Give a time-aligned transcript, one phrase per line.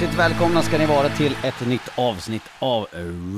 [0.00, 2.86] Hjärtligt välkomna ska ni vara till ett nytt avsnitt av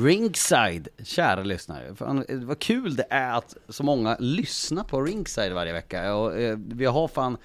[0.04, 1.94] Ringside, kära lyssnare.
[1.94, 6.14] Fan, vad kul det är att så många lyssnar på Ringside varje vecka.
[6.14, 7.36] Och, eh, vi har fan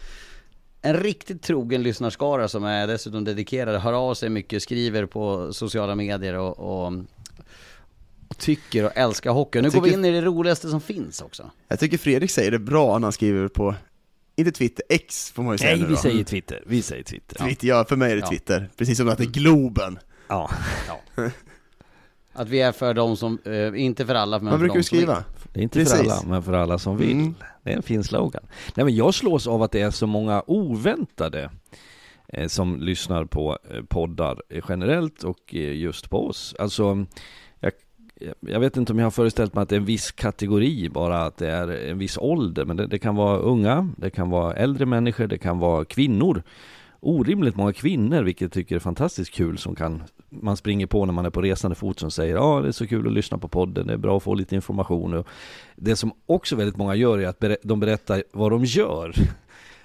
[0.81, 5.95] en riktigt trogen lyssnarskara som är dessutom dedikerade, hör av sig mycket, skriver på sociala
[5.95, 6.93] medier och, och,
[8.37, 9.61] tycker och älskar hockey.
[9.61, 11.51] Nu Jag går vi tycker- in i det roligaste som finns också.
[11.67, 13.75] Jag tycker Fredrik säger det bra när han skriver på,
[14.35, 15.99] inte Twitter, X får man ju säga Nej, nu vi då.
[15.99, 16.63] säger Twitter.
[16.67, 17.35] Vi säger Twitter.
[17.45, 18.27] Twitter, ja för mig är det Ja.
[18.29, 19.99] Twitter, precis som att det är Globen.
[20.27, 20.49] Ja.
[22.33, 24.79] Att vi är för de som, eh, inte för alla men Vad för brukar de
[24.79, 25.05] du som vill.
[25.07, 25.23] skriva?
[25.53, 25.93] Det är inte Precis.
[25.93, 27.11] för alla, men för alla som vill.
[27.11, 27.35] Mm.
[27.63, 28.43] Det är en fin slogan.
[28.75, 31.49] Nej men jag slås av att det är så många oväntade
[32.27, 36.55] eh, som lyssnar på eh, poddar eh, generellt och eh, just på oss.
[36.59, 37.05] Alltså,
[38.39, 41.21] jag, vet inte om jag har föreställt mig att det är en viss kategori bara,
[41.21, 44.53] att det är en viss ålder, men det, det kan vara unga, det kan vara
[44.53, 46.43] äldre människor, det kan vara kvinnor.
[46.99, 51.13] Orimligt många kvinnor, vilket jag tycker är fantastiskt kul, som kan man springer på när
[51.13, 53.47] man är på resande fot som säger ja det är så kul att lyssna på
[53.47, 55.13] podden, det är bra att få lite information.
[55.13, 55.27] Och
[55.75, 59.13] det som också väldigt många gör är att ber- de berättar vad de gör.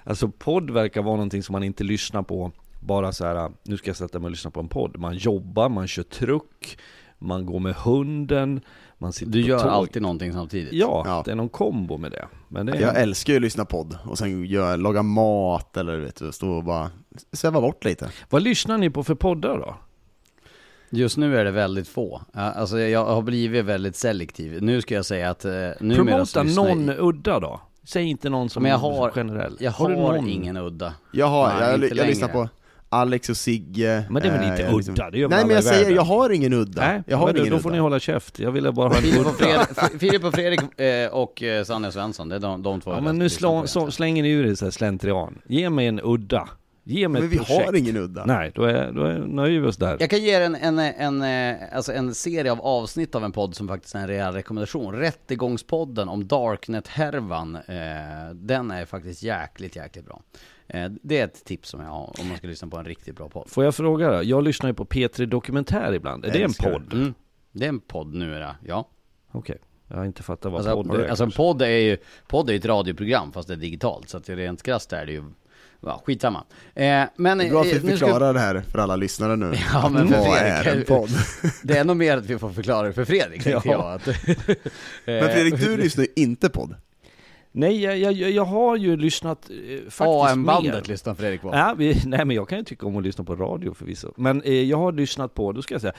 [0.03, 3.89] Alltså podd verkar vara någonting som man inte lyssnar på bara så här, nu ska
[3.89, 4.97] jag sätta mig och lyssna på en podd.
[4.97, 6.77] Man jobbar, man kör truck,
[7.21, 8.61] man går med hunden,
[8.97, 9.67] man sitter Du på gör tåg.
[9.69, 10.73] alltid någonting samtidigt.
[10.73, 11.21] Ja, Ja.
[11.25, 12.27] det är någon kombo med det.
[12.47, 12.81] Men det är...
[12.81, 16.51] Jag älskar ju att lyssna podd och sen gör, laga mat eller vet du, stå
[16.51, 16.89] och bara
[17.33, 18.09] sväva bort lite.
[18.29, 19.75] Vad lyssnar ni på för poddar då?
[20.89, 22.21] Just nu är det väldigt få.
[22.33, 24.61] Alltså jag har blivit väldigt selektiv.
[24.63, 27.61] Nu ska jag säga att eh, så Promota jag- någon udda då.
[27.83, 29.57] Säg inte någon som Men jag har- generell.
[29.59, 30.29] Jag har, någon?
[30.29, 30.93] ingen udda.
[31.13, 32.07] Jag har, Nej, jag, jag, längre.
[32.07, 32.49] lyssnar på
[32.93, 34.03] Alex och Sigge.
[34.09, 35.79] Men det är väl eh, inte liksom- udda, det gör väl Nej men jag säger,
[35.79, 35.95] världen.
[35.95, 36.81] jag har ingen udda.
[36.81, 37.75] Nej, jag har men då, ingen då får udda.
[37.75, 38.39] ni hålla käft.
[38.39, 39.65] Jag ville bara ha en Filip och udda.
[39.65, 43.01] Fredrik, Filip och, Fredrik eh, och eh, Sanja Svensson, det är de, de två Ja
[43.01, 45.41] men nu slå, så, slänger ni ur er så här slentrian.
[45.47, 46.49] Ge mig en udda.
[46.83, 47.65] Ge mig Men ett vi projekt.
[47.65, 48.25] har ingen udda.
[48.25, 49.97] Nej, då, är, då är, nöjer vi oss där.
[49.99, 51.21] Jag kan ge er en, en, en,
[51.51, 54.93] eh, alltså en serie av avsnitt av en podd som faktiskt är en rejäl rekommendation.
[54.95, 57.55] Rättegångspodden om Darknet-härvan.
[57.55, 60.21] Eh, den är faktiskt jäkligt, jäkligt bra.
[60.73, 63.15] Eh, det är ett tips som jag har om man ska lyssna på en riktigt
[63.15, 63.49] bra podd.
[63.49, 64.23] Får jag fråga då?
[64.23, 66.25] Jag lyssnar ju på P3 Dokumentär ibland.
[66.25, 66.93] Är det en podd?
[66.93, 67.13] Mm.
[67.51, 68.87] Det är en podd numera, ja.
[69.31, 69.57] Okej.
[69.87, 71.07] Jag har inte fattat vad Alltså, podd är.
[71.07, 71.97] alltså en podd är ju,
[72.27, 74.09] podd är ett radioprogram fast det är digitalt.
[74.09, 75.23] Så att rent krasst är det ju,
[75.81, 76.43] ja skitsamma.
[76.75, 79.35] Eh, men, Det är bra att eh, vi ska- förklarar det här för alla lyssnare
[79.35, 79.53] nu.
[79.73, 81.09] Ja, men för Vad Fredrik, är en podd?
[81.63, 83.61] Det är nog mer att vi får förklara det för Fredrik, Ja.
[83.65, 83.81] jag.
[83.93, 84.05] Att,
[85.05, 86.75] Men Fredrik, du lyssnar ju inte podd.
[87.51, 89.55] Nej, jag, jag, jag har ju lyssnat eh,
[89.89, 91.49] faktiskt AM-bandet lyssnar Fredrik på.
[91.53, 94.13] Ja, vi, nej men jag kan ju tycka om att lyssna på radio förvisso.
[94.17, 95.93] Men eh, jag har lyssnat på, då ska jag säga,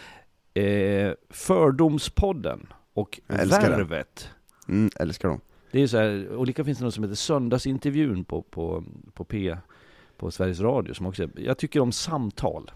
[0.55, 3.77] eh, Fördomspodden och Jag älskar det.
[3.77, 4.29] Värvet.
[4.69, 5.41] Mm, älskar dem.
[5.71, 8.85] Det är så här, och lika finns det något som heter Söndagsintervjun på, på,
[9.15, 9.57] på P,
[10.17, 12.71] på Sveriges Radio som också, jag tycker om samtal.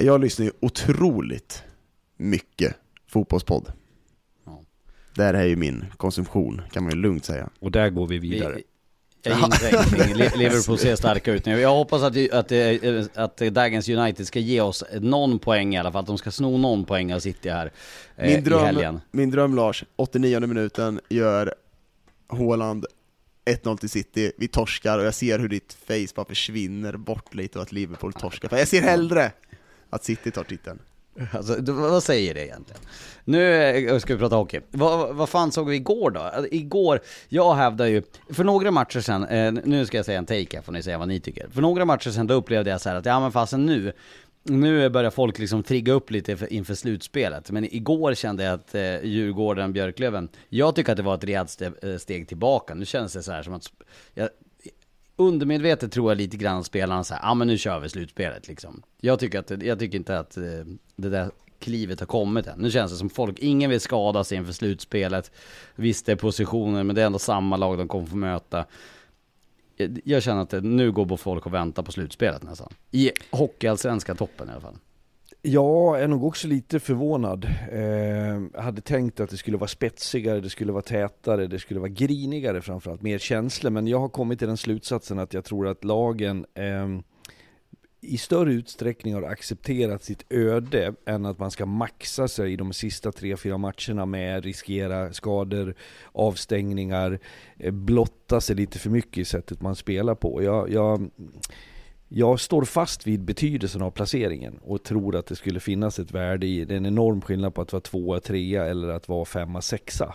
[0.00, 1.64] Jag lyssnar ju otroligt
[2.16, 2.76] mycket
[3.06, 3.72] fotbollspodd.
[5.16, 7.48] Det här är ju min konsumtion, kan man ju lugnt säga.
[7.60, 8.54] Och där går vi vidare.
[8.54, 8.62] Vi,
[9.22, 10.14] jag ingenting.
[10.38, 11.60] Liverpool ser starka ut nu.
[11.60, 15.92] Jag hoppas att, att, att, att Dagens United ska ge oss någon poäng i alla
[15.92, 16.00] fall.
[16.00, 17.72] Att de ska sno någon poäng av City här
[18.16, 19.00] eh, Min i dröm, helgen.
[19.10, 21.54] min dröm Lars, 89 minuten gör
[22.28, 22.86] Haaland
[23.44, 27.58] 1-0 till City, vi torskar och jag ser hur ditt face bara försvinner bort lite
[27.58, 28.48] och att Liverpool torskar.
[28.48, 29.32] För jag ser hellre
[29.90, 30.78] att City tar titeln.
[31.32, 32.80] Alltså, vad säger det egentligen?
[33.24, 34.60] Nu eh, ska vi prata hockey.
[34.70, 36.20] Vad, vad fan såg vi igår då?
[36.20, 40.26] Alltså, igår, jag hävdar ju, för några matcher sen, eh, nu ska jag säga en
[40.26, 41.48] take här får ni säga vad ni tycker.
[41.48, 43.92] För några matcher sen då upplevde jag så här att, ja men fasen nu,
[44.42, 47.50] nu börjar folk liksom trigga upp lite för, inför slutspelet.
[47.50, 51.62] Men igår kände jag att eh, Djurgården, Björklöven, jag tycker att det var ett rejält
[51.62, 52.74] eh, steg tillbaka.
[52.74, 53.72] Nu känns det så här som att,
[54.14, 54.28] jag,
[55.16, 58.48] undermedvetet tror jag lite grann spelarna så här, ja ah, men nu kör vi slutspelet
[58.48, 58.82] liksom.
[59.00, 60.42] Jag tycker, att, jag tycker inte att eh,
[60.96, 62.58] det där klivet har kommit än.
[62.58, 65.30] Nu känns det som folk, ingen vill skada sig inför slutspelet.
[65.74, 68.64] Visst det är positioner, men det är ändå samma lag de kommer få möta.
[70.04, 72.72] Jag- känner att det, nu går folk och väntar på slutspelet nästan.
[72.90, 74.76] I hockeyallsvenska toppen i alla fall.
[75.42, 77.44] Jag är nog också lite förvånad.
[77.72, 77.80] Eh,
[78.54, 81.88] jag hade tänkt att det skulle vara spetsigare, det skulle vara tätare, det skulle vara
[81.88, 83.70] grinigare framförallt, mer känslor.
[83.70, 86.88] Men jag har kommit till den slutsatsen att jag tror att lagen eh,
[88.00, 92.72] i större utsträckning har accepterat sitt öde än att man ska maxa sig i de
[92.72, 95.74] sista tre, fyra matcherna med riskera skador,
[96.12, 97.18] avstängningar,
[97.58, 100.42] eh, blotta sig lite för mycket i sättet man spelar på.
[100.42, 101.10] Jag, jag,
[102.08, 106.46] jag står fast vid betydelsen av placeringen och tror att det skulle finnas ett värde
[106.46, 109.60] i, det är en enorm skillnad på att vara tvåa, trea eller att vara femma,
[109.60, 110.14] sexa.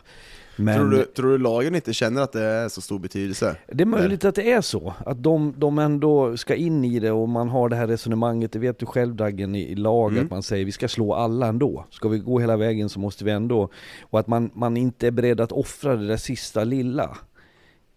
[0.56, 3.56] Men Tror, du, tror du lagen inte känner att det är så stor betydelse?
[3.68, 7.12] det är möjligt att det är så, att de, de ändå ska in i det
[7.12, 10.24] och man har det här resonemanget, det vet du själv Daggen i, i lag, Mm.
[10.24, 11.86] att man säger vi ska slå alla ändå.
[11.90, 13.70] Ska vi gå hela vägen så måste vi ändå,
[14.02, 17.18] och att man, man inte är beredd att offra det där sista lilla.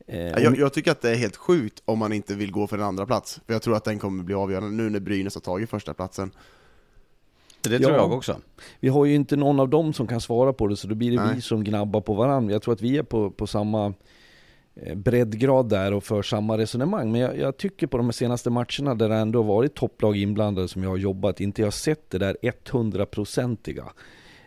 [0.06, 2.66] Eh, Ja, Jag, jag tycker att det är helt sjukt om man inte vill gå
[2.66, 3.40] för en andra plats.
[3.46, 6.30] För jag tror att den kommer bli avgörande nu när Brynäs har tagit första platsen.
[7.60, 8.40] Det tror tror jag också.
[8.80, 11.10] Vi har ju inte någon av dem som kan svara på det, så då blir
[11.10, 11.34] det Nej.
[11.34, 12.52] vi som gnabbar på varandra.
[12.52, 13.94] Jag tror att vi är på, på samma
[14.74, 17.12] eh, breddgrad där och för samma resonemang.
[17.12, 20.82] Men jag, jag tycker på de senaste matcherna där det ändå varit topplag inblandade som
[20.82, 23.84] jag har jobbat, inte jag har sett det där 100-procentiga.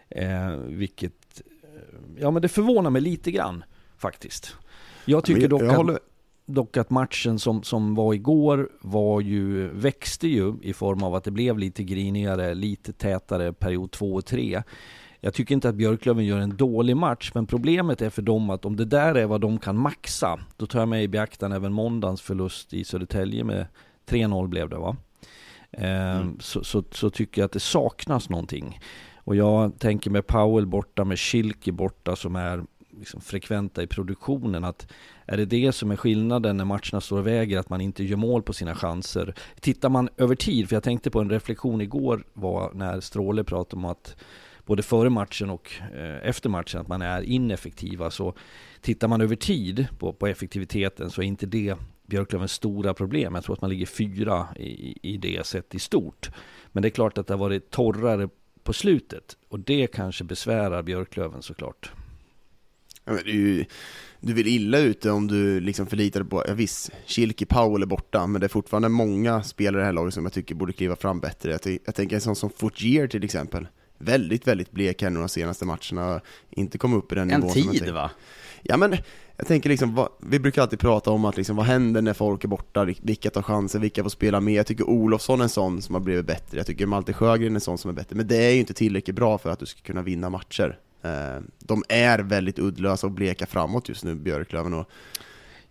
[0.09, 1.81] Eh, vilket, eh,
[2.19, 3.63] ja men det förvånar mig lite grann
[3.97, 4.55] faktiskt.
[5.07, 5.99] Jag tycker dock jag att håller-
[6.49, 11.23] Dock att matchen som, som var igår var ju, växte ju i form av att
[11.23, 14.63] det blev lite grinigare, lite tätare period 2 och 3.
[15.19, 18.65] Jag tycker inte att Björklöven gör en dålig match, men problemet är för dem att
[18.65, 21.73] om det där är vad de kan maxa, då tar jag med i beaktan även
[21.73, 23.65] måndagens förlust i Södertälje med
[24.09, 24.95] 3-0 blev det va?
[25.71, 28.79] Ehm, så, så, så tycker jag att det saknas någonting.
[29.15, 32.63] Och jag tänker med Powell borta, med Schilke borta som är
[32.99, 34.87] liksom frekventa i produktionen, att
[35.25, 38.17] är det det som är skillnaden när matcherna står och väger, att man inte gör
[38.17, 39.33] mål på sina chanser?
[39.59, 43.75] Tittar man över tid, för jag tänkte på en reflektion igår var när Stråle pratade
[43.75, 44.15] om att
[44.65, 48.11] både före matchen och eh, efter matchen att man är ineffektiva.
[48.11, 48.33] Så
[48.81, 53.35] tittar man över tid på, på effektiviteten så är inte det Björklövens stora problem.
[53.35, 56.29] Jag tror att man ligger fyra i, i det sett i stort.
[56.71, 58.29] Men det är klart att det har varit torrare
[58.63, 61.91] på slutet och det kanske besvärar Björklöven såklart.
[63.25, 63.65] Ju,
[64.19, 67.85] du vill illa ute om du liksom förlitar dig på, ja, visst, Schilke Powell är
[67.85, 70.73] borta, men det är fortfarande många spelare i det här laget som jag tycker borde
[70.73, 71.51] kliva fram bättre.
[71.51, 73.67] Jag, jag tänker en sån som Fortier till exempel.
[73.97, 77.53] Väldigt, väldigt blek här nu de senaste matcherna, inte kom upp i den En nivån
[77.55, 78.11] jag tid va?
[78.63, 78.97] Ja men,
[79.37, 82.43] jag tänker liksom, vad, vi brukar alltid prata om att liksom, vad händer när folk
[82.43, 84.53] är borta, vilka tar chansen, vilka får spela med.
[84.53, 87.55] Jag tycker Olofsson är en sån som har blivit bättre, jag tycker Malte Sjögren är
[87.55, 89.65] en sån som är bättre, men det är ju inte tillräckligt bra för att du
[89.65, 90.79] ska kunna vinna matcher.
[91.01, 94.89] Eh, De är väldigt uddlösa och bleka framåt just nu, Björklöven, och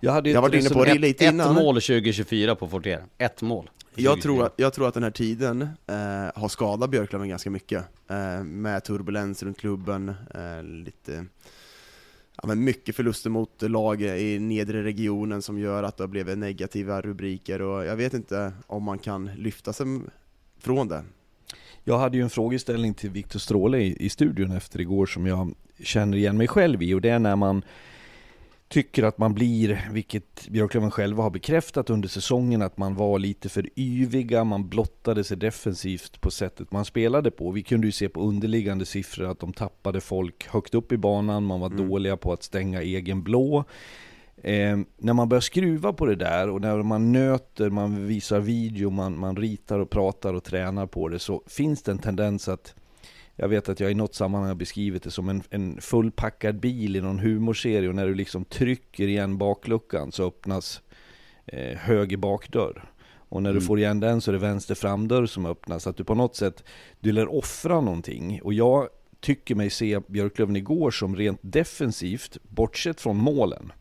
[0.00, 1.54] Jag, hade Jag har varit inne på det Ett, lite ett innan.
[1.54, 3.04] mål 2024 på Fortier.
[3.18, 3.70] Ett mål.
[3.94, 5.96] Jag tror, att, jag tror att den här tiden eh,
[6.40, 11.24] har skadat Björklöven ganska mycket, eh, med turbulens runt klubben, eh, lite
[12.42, 16.38] Ja, men mycket förluster mot lag i nedre regionen som gör att det har blivit
[16.38, 19.86] negativa rubriker och jag vet inte om man kan lyfta sig
[20.58, 21.04] från det.
[21.88, 25.54] Jag hade ju en frågeställning till Viktor Stråle i, i studion efter igår som jag
[25.82, 27.62] känner igen mig själv i och det är när man
[28.68, 33.48] tycker att man blir, vilket Björklöven själva har bekräftat under säsongen, att man var lite
[33.48, 37.50] för yviga, man blottade sig defensivt på sättet man spelade på.
[37.50, 41.44] Vi kunde ju se på underliggande siffror att de tappade folk högt upp i banan,
[41.44, 41.88] man var mm.
[41.88, 43.64] dåliga på att stänga egen blå.
[44.42, 48.90] Eh, när man börjar skruva på det där och när man nöter, man visar video,
[48.90, 52.74] man, man ritar och pratar och tränar på det så finns det en tendens att
[53.36, 56.96] jag vet att jag i något sammanhang har beskrivit det som en, en fullpackad bil
[56.96, 60.82] i någon humorserie och när du liksom trycker igen bakluckan så öppnas
[61.46, 62.84] eh, höger bakdörr.
[63.28, 63.66] Och när du mm.
[63.66, 65.86] får igen den så är det vänster framdörr som öppnas.
[65.86, 66.64] Att du på något sätt,
[67.00, 68.40] du lär offra någonting.
[68.42, 68.88] Och jag
[69.20, 73.72] tycker mig se Björklöven igår som rent defensivt, bortsett från målen.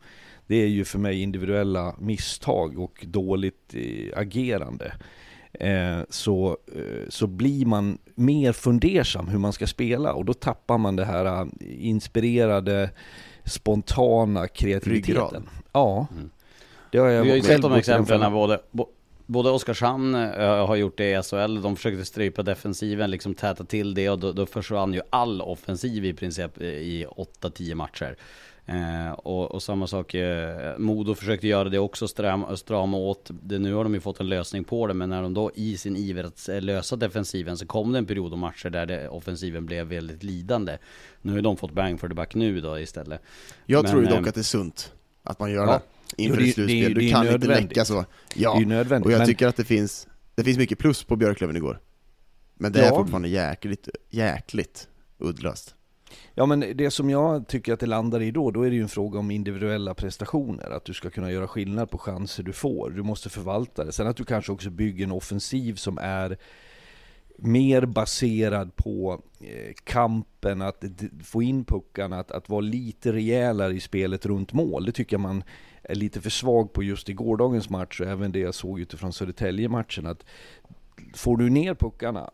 [0.46, 4.92] Det är ju för mig individuella misstag och dåligt eh, agerande.
[5.52, 10.78] Eh, så, eh, så blir man mer fundersam hur man ska spela och då tappar
[10.78, 12.90] man det här inspirerade,
[13.44, 15.48] spontana kreativiteten.
[15.72, 16.06] Ja.
[16.12, 16.30] Mm.
[16.92, 18.60] Det har jag Vi har ju sett de exemplen både,
[19.26, 24.10] både Oskarshamn har gjort det i SHL, de försökte strypa defensiven, liksom täta till det
[24.10, 27.06] och då, då försvann ju all offensiv i princip i
[27.40, 28.16] 8-10 matcher.
[28.68, 33.30] Eh, och, och, samma sak, eh, Modo försökte göra det också, strama, strama åt.
[33.42, 35.76] Det, nu har de ju fått en lösning på det, men när de då i
[35.76, 39.66] sin iver att lösa defensiven så kom det en period och matcher där det, offensiven
[39.66, 40.78] blev väldigt lidande.
[41.22, 43.22] Nu har de fått bang for the back nu då istället.
[43.66, 44.92] Jag men, tror ju dock eh, att det är sunt
[45.22, 45.82] att man gör ja.
[46.16, 46.94] det inför ett slutspel.
[46.94, 48.04] Du kan inte läcka så.
[48.34, 49.26] Ja, och jag men...
[49.26, 51.80] tycker att det finns, det finns mycket plus på Björklöven igår.
[52.54, 52.86] Men det ja.
[52.86, 55.75] är fortfarande jäkligt, jäkligt uddlöst.
[56.38, 58.82] Ja men det som jag tycker att det landar i då, då är det ju
[58.82, 60.70] en fråga om individuella prestationer.
[60.70, 62.90] Att du ska kunna göra skillnad på chanser du får.
[62.90, 63.92] Du måste förvalta det.
[63.92, 66.38] Sen att du kanske också bygger en offensiv som är
[67.38, 70.84] mer baserad på eh, kampen, att
[71.24, 74.84] få in puckarna, att, att vara lite rejälare i spelet runt mål.
[74.84, 75.44] Det tycker jag man
[75.82, 79.12] är lite för svag på just i gårdagens match och även det jag såg utifrån
[79.12, 80.06] Södertälje-matchen.
[80.06, 80.24] Att
[81.14, 82.30] får du ner puckarna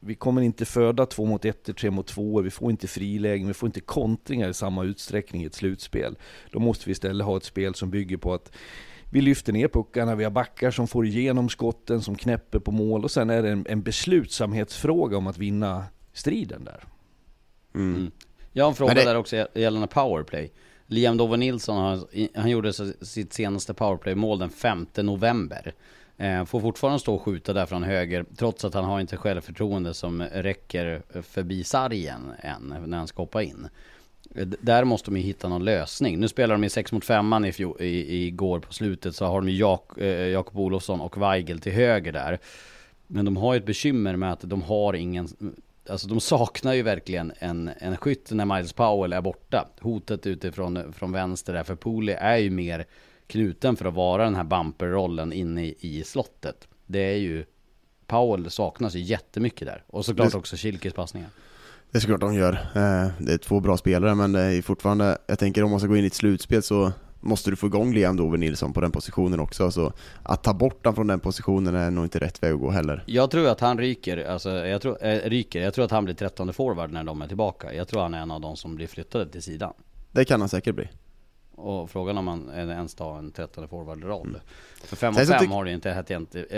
[0.00, 3.54] vi kommer inte föda två mot ett, tre mot två, vi får inte frilägen, vi
[3.54, 6.16] får inte kontringar i samma utsträckning i ett slutspel.
[6.50, 8.52] Då måste vi istället ha ett spel som bygger på att
[9.12, 13.04] vi lyfter ner puckarna, vi har backar som får igenom skotten, som knäpper på mål
[13.04, 16.84] och sen är det en, en beslutsamhetsfråga om att vinna striden där.
[17.74, 17.96] Mm.
[17.96, 18.10] mm.
[18.52, 19.04] Jag har en fråga det...
[19.04, 20.52] där också gällande powerplay.
[20.86, 25.74] Liam Dover Nilsson, han, han gjorde sitt senaste powerplay-mål den 5 november.
[26.18, 29.94] Eh, får fortfarande stå och skjuta där från höger, trots att han har inte självförtroende
[29.94, 33.68] som räcker förbi sargen än, när han ska hoppa in.
[34.34, 36.20] Eh, där måste de ju hitta någon lösning.
[36.20, 39.48] Nu spelar de i 6 mot 5 i, i, igår på slutet, så har de
[39.48, 42.38] ju Jak, eh, Jakob Olofsson och Weigel till höger där.
[43.06, 46.72] Men de har ju ett bekymmer med att de har ingen, eh, alltså de saknar
[46.72, 49.68] ju verkligen en, en skytt när Miles Powell är borta.
[49.80, 52.86] Hotet utifrån från vänster där, för Pooley är ju mer
[53.26, 56.68] knuten för att vara den här bumperrollen inne i, slottet.
[56.86, 57.44] Det är ju,
[58.06, 59.84] Powell saknas ju jättemycket där.
[59.86, 61.28] Och såklart det, också Kilkes passningar.
[61.90, 62.52] Det är såklart de gör.
[62.52, 65.88] Eh, det är två bra spelare, men det är fortfarande, jag tänker om man ska
[65.88, 68.92] gå in i ett slutspel så måste du få igång Liam Dover Nilsson på den
[68.92, 69.70] positionen också.
[69.70, 69.92] Så
[70.22, 73.04] att ta bort honom från den positionen är nog inte rätt väg att gå heller.
[73.06, 75.60] Jag tror att han ryker, alltså jag tror, äh, ryker.
[75.60, 77.74] Jag tror att han blir trettonde forward när de är tillbaka.
[77.74, 79.72] Jag tror han är en av de som blir flyttade till sidan.
[80.10, 80.88] Det kan han säkert bli.
[81.56, 84.28] Och frågan om man ens tar en 13 forward-roll.
[84.28, 84.40] Mm.
[84.84, 86.10] För 5 mot 5 har det inte hett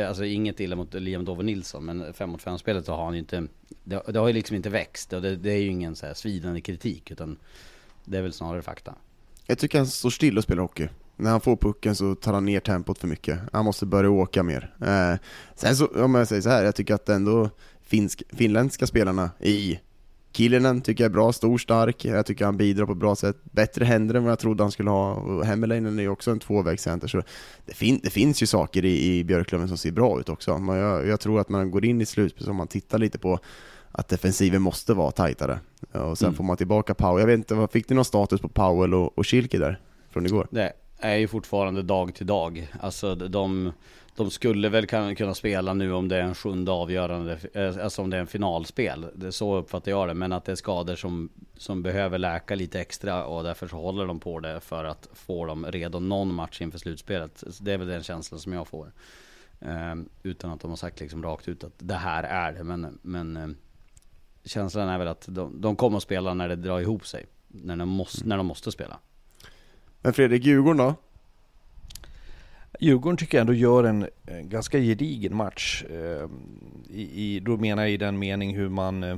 [0.08, 3.18] alltså inget illa mot Liam Dover Nilsson, men 5 mot 5-spelet så har han ju
[3.18, 3.46] inte,
[3.84, 5.12] det, det, har ju liksom inte växt.
[5.12, 7.38] Och det, det är ju ingen så här svidande kritik, utan
[8.04, 8.94] det är väl snarare fakta.
[9.46, 10.88] Jag tycker han står still och spelar hockey.
[11.16, 13.38] När han får pucken så tar han ner tempot för mycket.
[13.52, 14.74] Han måste börja åka mer.
[14.80, 15.18] Eh,
[15.54, 17.50] sen så, om jag säger så här, jag tycker att ändå
[17.82, 19.80] finsk, finländska spelarna i
[20.38, 22.04] Killinen tycker jag är bra, stor, stark.
[22.04, 23.36] Jag tycker han bidrar på ett bra sätt.
[23.42, 25.14] Bättre händer än vad jag trodde han skulle ha.
[25.14, 27.22] Och Hemmelainen är ju också en tvåvägscenter, så
[27.66, 30.58] det, fin det, finns ju saker i, i Björklöven som ser bra ut också.
[30.58, 33.38] Men jag, jag tror att man går in i slutspel, om man tittar lite på
[33.92, 35.60] att defensiven måste vara tajtare.
[35.92, 36.36] Och sen mm.
[36.36, 37.20] får man tillbaka Powell.
[37.20, 39.80] Jag vet inte, fick ni någon status på Powell och, och Schilke där?
[40.10, 40.48] Från igår?
[40.50, 42.72] Det är ju fortfarande dag till dag.
[42.80, 43.72] Alltså de
[44.18, 48.10] de skulle väl kunna spela nu om det är en sjunde avgörande, eh, alltså om
[48.10, 49.06] det är en finalspel.
[49.14, 50.14] Det så uppfattar jag det.
[50.14, 54.06] Men att det är skador som, som behöver läka lite extra och därför så håller
[54.06, 57.44] de på det för att få dem redo någon match inför slutspelet.
[57.60, 58.92] Det är väl den känslan som jag får.
[59.60, 62.64] Ehm, utan att de har sagt liksom rakt ut att det här är det.
[62.64, 63.48] Men, men eh,
[64.44, 67.26] känslan är väl att de, de kommer att spela när det drar ihop sig.
[67.48, 68.28] När de måste, mm.
[68.28, 68.98] när de måste spela.
[70.00, 70.94] Men Fredrik, Djurgården då?
[72.80, 75.84] Djurgården tycker jag ändå gör en, en ganska gedigen match.
[75.90, 76.28] Eh,
[76.90, 79.02] i, i, då menar jag i den mening hur man...
[79.02, 79.16] Eh,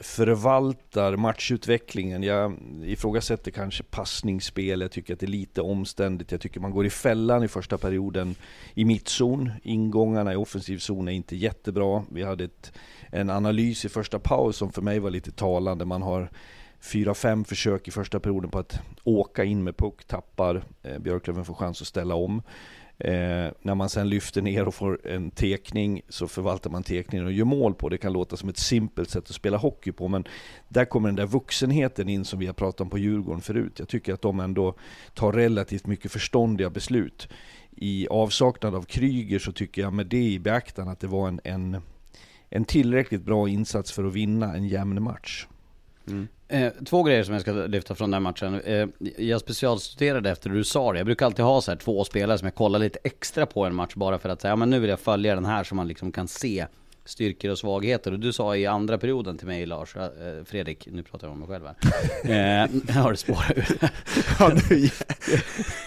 [0.00, 2.22] förvaltar matchutvecklingen.
[2.22, 6.32] Jag ifrågasätter kanske passningsspel, jag tycker att det är lite omständigt.
[6.32, 8.34] Jag tycker man går i fällan i första perioden
[8.74, 9.50] i mittzon.
[9.62, 12.04] Ingångarna i offensiv zon är inte jättebra.
[12.10, 12.72] Vi hade ett,
[13.10, 15.84] en analys i första paus som för mig var lite talande.
[15.84, 16.30] Man har
[16.80, 20.64] fyra, fem försök i första perioden på att åka in med puck, tappar.
[20.82, 22.42] Eh, Björklöven får chans att ställa om.
[22.98, 27.32] Eh, när man sen lyfter ner och får en tekning så förvaltar man tekningen och
[27.32, 27.88] gör mål på.
[27.88, 30.24] Det kan låta som ett simpelt sätt att spela hockey på men
[30.68, 33.78] där kommer den där vuxenheten in som vi har pratat om på Djurgården förut.
[33.78, 34.74] Jag tycker att de ändå
[35.14, 37.28] tar relativt mycket förståndiga beslut.
[37.76, 41.40] I avsaknad av Kryger så tycker jag med det i beaktande att det var en,
[41.44, 41.82] en,
[42.48, 45.46] en tillräckligt bra insats för att vinna en jämn match.
[46.06, 46.28] Mm.
[46.52, 48.60] Eh, två grejer som jag ska lyfta från den matchen.
[48.60, 50.98] Eh, jag specialstuderade efter du sa det.
[50.98, 53.74] Jag brukar alltid ha så här två spelare som jag kollar lite extra på en
[53.74, 55.88] match bara för att säga, ja men nu vill jag följa den här så man
[55.88, 56.66] liksom kan se
[57.04, 58.12] styrkor och svagheter.
[58.12, 60.08] Och du sa i andra perioden till mig Lars, eh,
[60.44, 61.76] Fredrik, nu pratar jag om mig själv här.
[62.30, 63.66] Eh, har det spårat ur.
[64.38, 64.50] ja,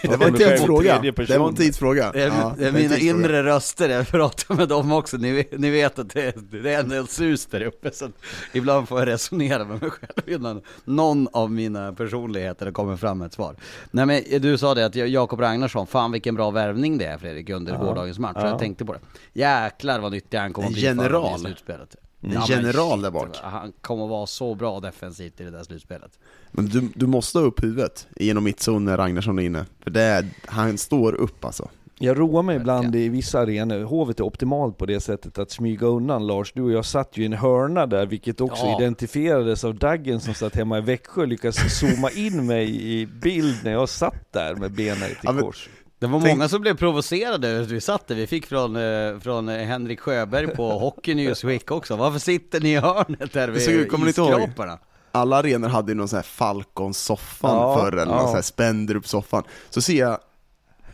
[0.02, 1.00] det var en tidsfråga.
[1.28, 2.12] Det var en tidsfråga.
[2.12, 3.10] Det är, ja, det är mina tidsfråga.
[3.10, 5.16] inre röster, jag pratar med dem också.
[5.16, 7.90] Ni, ni vet att det, det är en del sus där uppe.
[7.90, 8.08] Så
[8.52, 13.26] ibland får jag resonera med mig själv innan någon av mina personligheter kommer fram med
[13.26, 13.56] ett svar.
[13.90, 17.50] Nej men du sa det att Jakob Ragnarsson, fan vilken bra värvning det är Fredrik
[17.50, 17.78] under ja.
[17.78, 18.36] gårdagens match.
[18.40, 18.48] Ja.
[18.48, 19.00] Jag tänkte på det.
[19.32, 20.82] Jäklar vad nyttig han kommer att bli
[21.22, 21.40] general.
[21.40, 21.96] i slutspelet.
[22.20, 23.36] En ja, general där bak.
[23.42, 26.18] Han kommer vara så bra defensivt i det där slutspelet.
[26.50, 29.66] Men du, du måste ha upp huvudet genom mittzon när Ragnarsson är inne.
[29.80, 31.68] För det är, han står upp alltså.
[31.98, 35.86] Jag roar mig ibland i vissa arenor, Hovet är optimalt på det sättet att smyga
[35.86, 36.52] undan Lars.
[36.52, 38.76] Du och jag satt ju i en hörna där, vilket också ja.
[38.80, 43.72] identifierades av Daggen som satt hemma i Växjö, lyckades zooma in mig i bild när
[43.72, 45.68] jag satt där med benen ja, kors.
[46.04, 49.48] Det var många som blev provocerade att vi satt där, vi fick från, eh, från
[49.48, 51.96] Henrik Sjöberg på Hockey Newsweek också.
[51.96, 53.62] Varför sitter ni i hörnet där vid
[54.08, 54.78] iskraparna?
[55.12, 58.16] Alla arenor hade ju någon sån här Falcon-soffan ja, förr, eller ja.
[58.16, 59.42] någon sån här Spendrup-soffan.
[59.70, 60.18] Så ser jag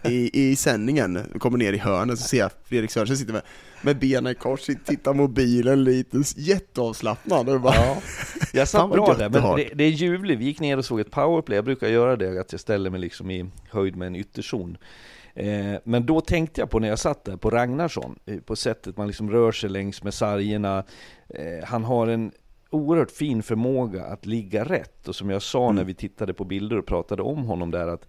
[0.05, 3.43] i, i sändningen, kommer ner i hörnet, så ser jag Fredrik Sörensen sitter med,
[3.83, 7.49] med benen i kors, tittar mobilen lite, jätteavslappnad.
[7.49, 7.97] Och bara, ja.
[8.53, 10.41] Jag satt bra där, men det, det är ljuvligt.
[10.41, 13.01] Vi gick ner och såg ett powerplay, jag brukar göra det, att jag ställer mig
[13.01, 14.77] liksom i höjd med en ytterzon.
[15.35, 18.97] Eh, men då tänkte jag på när jag satt där på Ragnarsson, eh, på sättet
[18.97, 20.85] man liksom rör sig längs med sargerna.
[21.29, 22.33] Eh, han har en
[22.71, 25.77] oerhört fin förmåga att ligga rätt och som jag sa mm.
[25.77, 28.07] när vi tittade på bilder och pratade om honom där att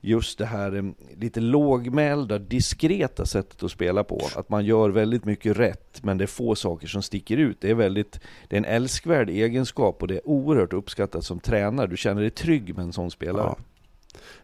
[0.00, 0.82] just det här eh,
[1.18, 4.28] lite lågmälda, diskreta sättet att spela på.
[4.36, 7.60] Att man gör väldigt mycket rätt, men det är få saker som sticker ut.
[7.60, 11.86] Det är, väldigt, det är en älskvärd egenskap och det är oerhört uppskattat som tränare.
[11.86, 13.54] Du känner dig trygg med en sån spelare.
[13.56, 13.56] Ja.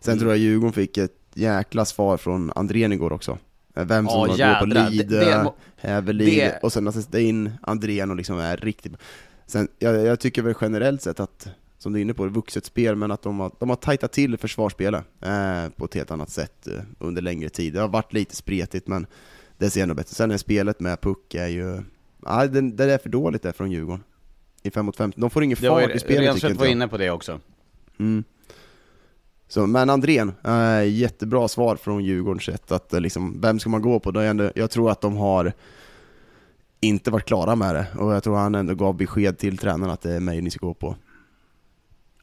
[0.01, 3.39] Sen tror jag Djurgården fick ett jäkla svar från Andrén igår också.
[3.75, 8.57] Vem som oh, går på Lide, Hävelid, och sen att in Andrén och liksom är
[8.57, 8.93] riktigt...
[9.47, 11.49] Sen, jag, jag tycker väl generellt sett att
[11.87, 14.39] som du är inne på, vuxet spel, men att de har, de har tajtat till
[14.39, 17.73] försvarsspelet eh, på ett helt annat sätt eh, under längre tid.
[17.73, 19.07] Det har varit lite spretigt, men
[19.59, 20.15] det ser ändå bättre.
[20.15, 21.83] Sen är spelet med puck är ju,
[22.25, 24.05] ja, det, det är för dåligt där från Djurgården.
[24.63, 26.55] I 5 mot 5, de får ingen fart i spelet tycker jag.
[26.55, 27.41] var inne på det också.
[27.99, 28.25] Mm.
[29.49, 33.83] Så, men Andrén, äh, jättebra svar från Djurgårdens sätt att eh, liksom, vem ska man
[33.83, 34.11] gå på?
[34.11, 35.53] Då ändå, jag tror att de har
[36.81, 40.03] inte varit klara med det, och jag tror han ändå gav besked till tränarna att
[40.03, 40.97] det är mig ni ska gå på.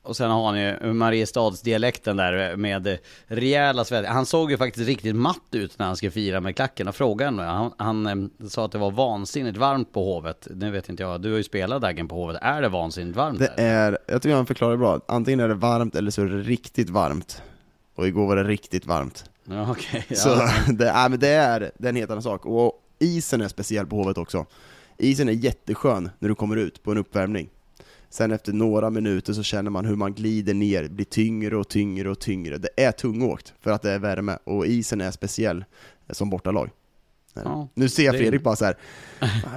[0.04, 4.06] Och sen har han ju Mariestadsdialekten där med rejäla svett.
[4.06, 7.44] Han såg ju faktiskt riktigt matt ut när han skulle fira med klacken och frågade
[7.44, 10.48] han, han, han sa att det var vansinnigt varmt på Hovet.
[10.56, 12.38] Nu vet inte jag, du har ju spelat Daggen på Hovet.
[12.42, 13.40] Är det vansinnigt varmt?
[13.40, 13.64] Det där?
[13.64, 15.00] är, jag tycker han förklarar bra.
[15.08, 17.42] Antingen är det varmt eller så är det riktigt varmt.
[17.96, 19.30] Och igår var det riktigt varmt.
[19.46, 20.16] Ja, okay, ja.
[20.16, 20.30] Så
[20.74, 22.46] det, äh, men det, är, det är en helt annan sak.
[22.46, 24.46] Och isen är speciell på Hovet också.
[24.98, 27.50] Isen är jätteskön när du kommer ut på en uppvärmning.
[28.14, 32.10] Sen efter några minuter så känner man hur man glider ner, blir tyngre och tyngre
[32.10, 32.58] och tyngre.
[32.58, 35.66] Det är tungåkt för att det är värme och isen är speciell
[36.10, 36.70] som bortalag.
[37.34, 38.78] Ja, nu ser jag Fredrik bara så här,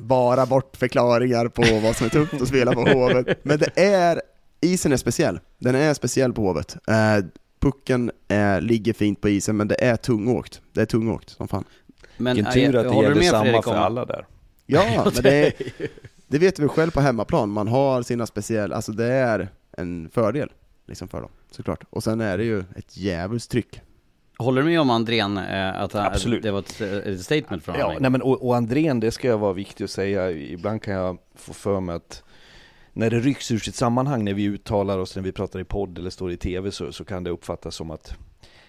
[0.01, 3.45] bara bortförklaringar på vad som är tufft att spela på Hovet.
[3.45, 4.23] Men det är,
[4.61, 5.41] isen är speciell.
[5.59, 6.77] Den är speciell på Hovet.
[6.89, 7.25] Eh,
[7.61, 10.61] pucken eh, ligger fint på isen, men det är tungåkt.
[10.73, 11.65] Det är tungåkt som fan.
[12.17, 14.27] Men Vilken tur att det gäller samma för alla där.
[14.67, 15.53] Ja, men det är,
[16.29, 20.53] det vet vi själv på hemmaplan, man har sina speciella, alltså det är en fördel
[20.87, 21.85] liksom för dem, såklart.
[21.91, 23.81] Och sen är det ju ett djävulskt tryck.
[24.39, 26.43] Håller du med om Andrén, eh, att Absolut.
[26.43, 27.93] det var ett, ett statement från honom?
[27.93, 30.95] Ja, nej men och, och Andrén, det ska jag vara viktigt att säga, ibland kan
[30.95, 32.23] jag få för mig att
[32.93, 35.99] när det rycks ur sitt sammanhang, när vi uttalar oss, när vi pratar i podd
[35.99, 38.17] eller står i tv, så, så kan det uppfattas som att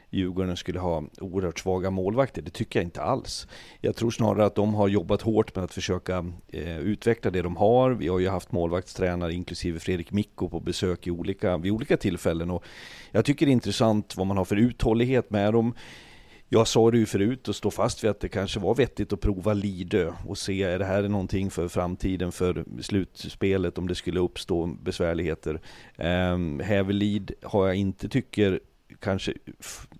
[0.09, 2.41] Djurgården skulle ha oerhört svaga målvakter.
[2.41, 3.47] Det tycker jag inte alls.
[3.81, 7.55] Jag tror snarare att de har jobbat hårt med att försöka eh, utveckla det de
[7.55, 7.91] har.
[7.91, 12.51] Vi har ju haft målvaktstränare, inklusive Fredrik Mikko, på besök i olika, vid olika tillfällen.
[12.51, 12.63] Och
[13.11, 15.73] jag tycker det är intressant vad man har för uthållighet med dem.
[16.49, 19.21] Jag sa det ju förut och står fast vid att det kanske var vettigt att
[19.21, 24.19] prova Lidö och se, är det här någonting för framtiden, för slutspelet om det skulle
[24.19, 25.61] uppstå besvärligheter.
[25.97, 28.59] Um, Hävelid har jag inte tycker
[28.99, 29.33] kanske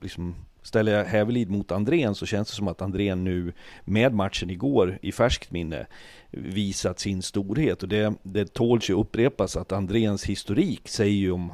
[0.02, 0.36] liksom
[0.67, 3.54] Ställer jag Hävelid mot Andrén så känns det som att Andrén nu
[3.86, 5.88] med matchen igår i färskt minne
[6.32, 11.52] visat sin storhet och det, det tåls ju upprepas att Andréns historik säger ju om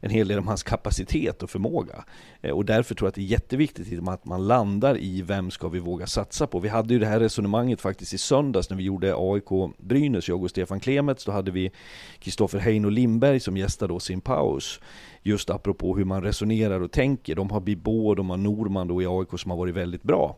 [0.00, 2.04] en hel del om hans kapacitet och förmåga.
[2.40, 5.50] Eh, och därför tror jag att det är jätteviktigt liksom att man landar i vem
[5.50, 6.58] ska vi våga satsa på.
[6.58, 10.42] Vi hade ju det här resonemanget faktiskt i söndags när vi gjorde AIK Brynäs, jag
[10.42, 11.24] och Stefan Klemets.
[11.24, 11.70] Då hade vi
[12.18, 14.80] Kristoffer Heino Lindberg som gästade oss i en paus.
[15.26, 17.34] Just apropå hur man resonerar och tänker.
[17.34, 20.36] De har Bibå de har Norman då i AIK som har varit väldigt bra.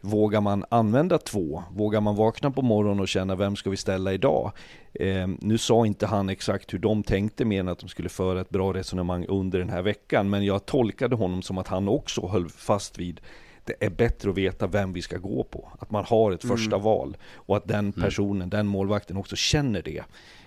[0.00, 1.62] Vågar man använda två?
[1.72, 4.52] Vågar man vakna på morgonen och känna vem ska vi ställa idag?
[4.92, 8.40] Eh, nu sa inte han exakt hur de tänkte mer än att de skulle föra
[8.40, 10.30] ett bra resonemang under den här veckan.
[10.30, 13.20] Men jag tolkade honom som att han också höll fast vid
[13.64, 15.68] det är bättre att veta vem vi ska gå på.
[15.78, 16.84] Att man har ett första mm.
[16.84, 17.92] val och att den mm.
[17.92, 18.50] personen, mm.
[18.50, 20.02] den målvakten också känner det.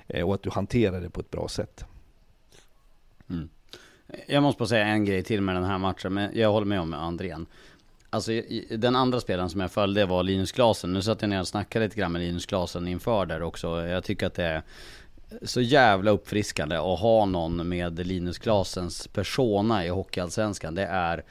[0.07, 1.85] Eh, och att du hanterar det på ett bra sätt.
[3.29, 3.49] Mm.
[4.27, 6.79] Jag måste bara säga en grej till med den här matchen, men jag håller med
[6.79, 7.45] om Andrén.
[8.09, 8.31] Alltså
[8.69, 10.93] den andra spelaren som jag följde var Linus Klasen.
[10.93, 13.87] Nu satt jag ner och snackade lite grann med Linus Klasen inför där också.
[13.87, 14.63] Jag tycker att det är
[15.41, 20.75] så jävla uppfriskande att ha någon med Linus Klasens persona i Hockeyallsvenskan.
[20.75, 21.23] Det är,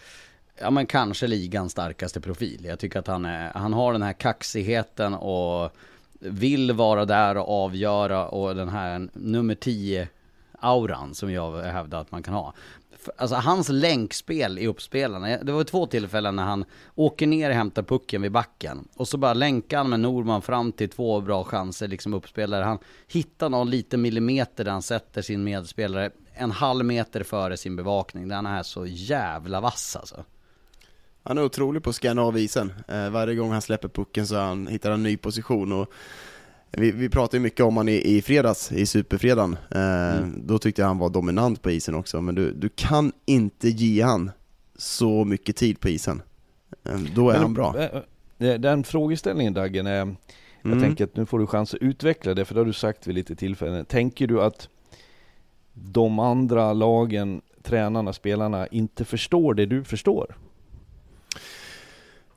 [0.60, 2.64] ja men kanske ligans starkaste profil.
[2.64, 5.76] Jag tycker att han, är, han har den här kaxigheten och
[6.20, 10.08] vill vara där och avgöra och den här nummer 10
[10.60, 12.54] auran som jag hävdar att man kan ha
[13.16, 15.38] alltså hans länkspel i uppspelarna.
[15.42, 18.88] Det var två tillfällen när han åker ner och hämtar pucken vid backen.
[18.96, 22.64] Och så bara länkar han med Norman fram till två bra chanser, liksom uppspelare.
[22.64, 27.76] Han hittar någon liten millimeter där han sätter sin medspelare en halv meter före sin
[27.76, 28.28] bevakning.
[28.28, 30.24] Den är så jävla vass alltså.
[31.22, 32.72] Han är otrolig på att scanna av isen.
[32.88, 35.92] Eh, varje gång han släpper pucken så han, hittar han en ny position och
[36.72, 39.56] vi, vi pratade ju mycket om han i, i fredags, i superfredagen.
[39.70, 40.42] Eh, mm.
[40.46, 44.02] Då tyckte jag han var dominant på isen också, men du, du kan inte ge
[44.02, 44.30] han
[44.76, 46.22] så mycket tid på isen.
[46.84, 47.78] Eh, då är men, han bra.
[47.78, 50.16] Eh, eh, den frågeställningen Dagen, är, jag
[50.64, 50.80] mm.
[50.80, 53.14] tänker att nu får du chans att utveckla det, för det har du sagt vid
[53.14, 53.84] lite tillfällen.
[53.84, 54.68] Tänker du att
[55.72, 60.36] de andra lagen, tränarna, spelarna inte förstår det du förstår?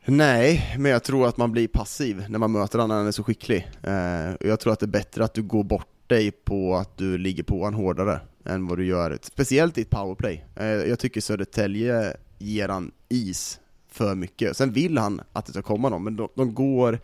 [0.05, 3.11] Nej, men jag tror att man blir passiv när man möter honom när han är
[3.11, 3.71] så skicklig.
[3.83, 7.17] Eh, jag tror att det är bättre att du går bort dig på att du
[7.17, 10.45] ligger på honom hårdare än vad du gör, speciellt i ett powerplay.
[10.55, 14.57] Eh, jag tycker Södertälje ger han is för mycket.
[14.57, 16.99] Sen vill han att det ska komma någon, men de, de går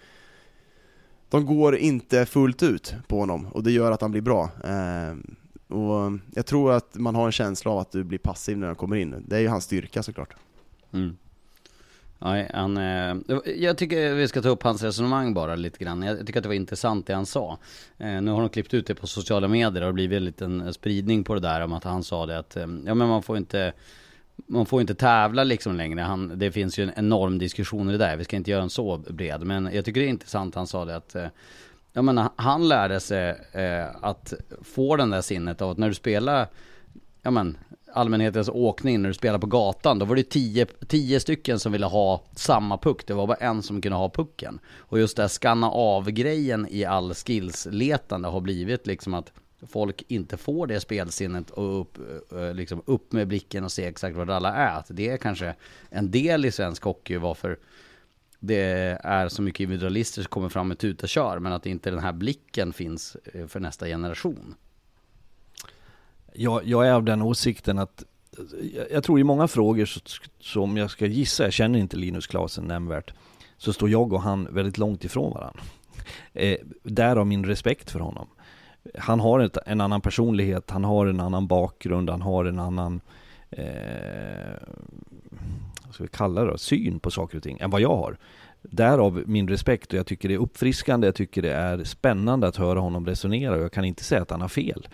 [1.29, 4.49] de går inte fullt ut på honom och det gör att han blir bra.
[4.63, 5.15] Eh,
[5.75, 8.75] och jag tror att man har en känsla av att du blir passiv när han
[8.75, 9.23] kommer in.
[9.27, 10.35] Det är ju hans styrka såklart.
[10.93, 11.17] Mm.
[12.21, 13.15] Nej, han, eh,
[13.55, 16.01] jag tycker vi ska ta upp hans resonemang bara lite grann.
[16.01, 17.57] Jag tycker att det var intressant det han sa.
[17.97, 20.25] Eh, nu har de klippt ut det på sociala medier och det har blivit en
[20.25, 23.23] liten spridning på det där om att han sa det att, eh, ja men man
[23.23, 23.73] får inte
[24.47, 26.01] man får inte tävla liksom längre.
[26.01, 28.17] Han, det finns ju en enorm diskussion i det där.
[28.17, 29.41] Vi ska inte göra en så bred.
[29.41, 30.55] Men jag tycker det är intressant.
[30.55, 31.27] Han sa det att eh,
[31.93, 35.93] ja, men han lärde sig eh, att få den där sinnet av att när du
[35.93, 36.47] spelar
[37.21, 37.57] ja, men,
[37.93, 41.85] allmänhetens åkning när du spelar på gatan, då var det tio, tio stycken som ville
[41.85, 43.07] ha samma puck.
[43.07, 44.59] Det var bara en som kunde ha pucken.
[44.77, 49.31] Och just det här skanna av-grejen i all skillsletande har blivit liksom att
[49.67, 51.97] folk inte får det spelsinnet och upp,
[52.31, 54.83] eh, liksom upp med blicken och se exakt vad alla är.
[54.89, 55.55] Det är kanske
[55.89, 57.59] en del i svensk hockey varför
[58.39, 61.99] det är så mycket individualister som kommer fram med tuta kör, men att inte den
[61.99, 64.55] här blicken finns eh, för nästa generation.
[66.41, 68.03] Jag, jag är av den åsikten att
[68.91, 69.89] jag tror i många frågor
[70.39, 73.13] som jag ska gissa, jag känner inte Linus Klasen nämnvärt,
[73.57, 75.61] så står jag och han väldigt långt ifrån varandra.
[76.33, 78.27] Eh, därav min respekt för honom.
[78.97, 83.01] Han har ett, en annan personlighet, han har en annan bakgrund, han har en annan,
[83.49, 84.67] eh,
[85.85, 88.17] vad ska vi kalla det, då, syn på saker och ting än vad jag har.
[88.61, 92.55] Därav min respekt och jag tycker det är uppfriskande, jag tycker det är spännande att
[92.55, 94.87] höra honom resonera och jag kan inte säga att han har fel.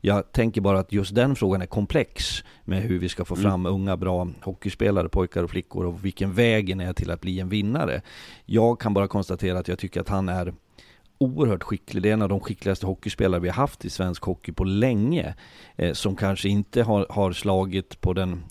[0.00, 3.42] Jag tänker bara att just den frågan är komplex med hur vi ska få mm.
[3.42, 3.72] fram mm.
[3.72, 8.02] unga bra hockeyspelare, pojkar och flickor och vilken vägen är till att bli en vinnare.
[8.46, 10.54] Jag kan bara konstatera att jag tycker att han är
[11.18, 12.02] oerhört skicklig.
[12.02, 15.34] Det är en av de skickligaste hockeyspelare vi har haft i svensk hockey på länge.
[15.76, 18.42] Eh, som kanske inte har, har slagit på den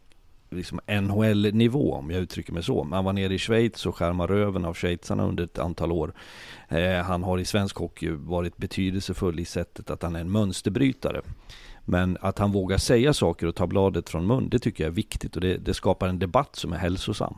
[0.50, 2.88] liksom NHL-nivå om jag uttrycker mig så.
[2.92, 6.14] Han var nere i Schweiz och skärmade röven av schweizarna under ett antal år.
[6.68, 11.22] Eh, han har i svensk hockey varit betydelsefull i sättet att han är en mönsterbrytare.
[11.86, 14.96] Men att han vågar säga saker och ta bladet från mun, det tycker jag är
[14.96, 17.38] viktigt och det, det skapar en debatt som är hälsosam.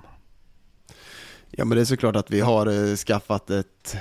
[1.51, 3.95] Ja men det är såklart att vi har eh, skaffat ett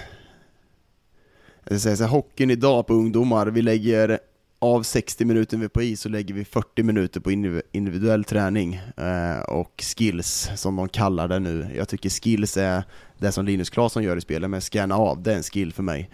[1.64, 4.18] jag säga så här, hockeyn idag på ungdomar, vi lägger
[4.62, 7.30] av 60 minuter vi är på is så lägger vi 40 minuter på
[7.72, 11.68] individuell träning eh, och skills som de kallar det nu.
[11.76, 12.84] Jag tycker skills är
[13.18, 15.82] det som Linus Claesson gör i spelet, men scanna av, det är en skill för
[15.82, 16.10] mig.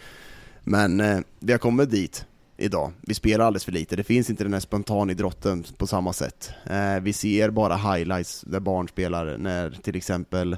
[0.65, 2.93] Men eh, vi har kommit dit idag.
[3.01, 6.51] Vi spelar alldeles för lite, det finns inte den här spontanidrotten på samma sätt.
[6.67, 10.57] Eh, vi ser bara highlights där barn spelar, när till exempel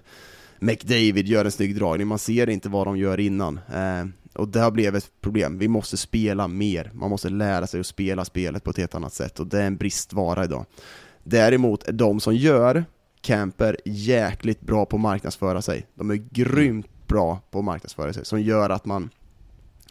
[0.58, 3.60] McDavid gör en snygg dragning, man ser inte vad de gör innan.
[4.38, 5.58] Och det har blivit ett problem.
[5.58, 6.90] Vi måste spela mer.
[6.94, 9.66] Man måste lära sig att spela spelet på ett helt annat sätt och det är
[9.66, 10.66] en bristvara idag.
[11.24, 12.84] Däremot är de som gör
[13.20, 15.86] camper jäkligt bra på att marknadsföra sig.
[15.94, 19.10] De är grymt bra på att marknadsföra sig, som gör att man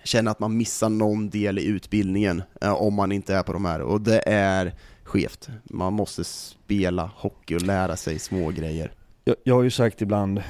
[0.03, 3.65] känner att man missar någon del i utbildningen eh, om man inte är på de
[3.65, 5.49] här, och det är skevt.
[5.63, 8.91] Man måste spela hockey och lära sig små grejer.
[9.23, 10.41] Jag, jag har ju sagt ibland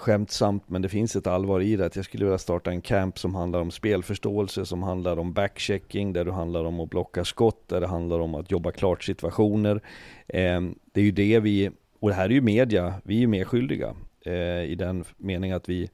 [0.00, 1.86] skämtsamt, men det finns ett allvar i det.
[1.86, 6.12] Att jag skulle vilja starta en camp som handlar om spelförståelse, som handlar om backchecking,
[6.12, 9.80] där det handlar om att blocka skott, där det handlar om att jobba klart situationer.
[10.28, 10.60] Eh,
[10.92, 13.94] det är ju det vi, och det här är ju media, vi är ju medskyldiga
[14.24, 15.90] eh, i den meningen att vi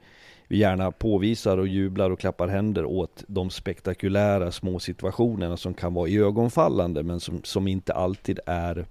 [0.48, 5.94] vi gärna påvisar och jublar och klappar händer åt de spektakulära små situationerna som kan
[5.94, 8.86] vara ögonfallande men som, som inte alltid är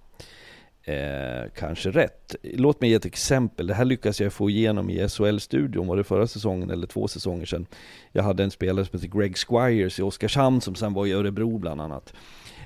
[0.86, 2.36] eh, kanske rätt.
[2.44, 3.68] Låt mig ge ett exempel.
[3.68, 7.46] Det här lyckas jag få igenom i SHL-studion, var det förra säsongen eller två säsonger
[7.46, 7.66] sedan.
[8.12, 11.58] Jag hade en spelare som hette Greg Squires i Oskarshamn som sen var i Örebro
[11.58, 12.14] bland annat.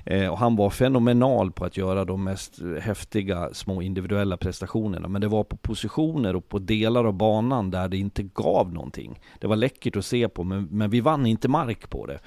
[0.04, 5.08] Eh, och han var fenomenal på att göra de mest häftiga små individuella prestationerna.
[5.08, 9.20] Men det var på positioner och på delar av banan där det inte gav någonting.
[9.38, 12.18] Det var läckert att se på, men, men vi vann inte mark på det.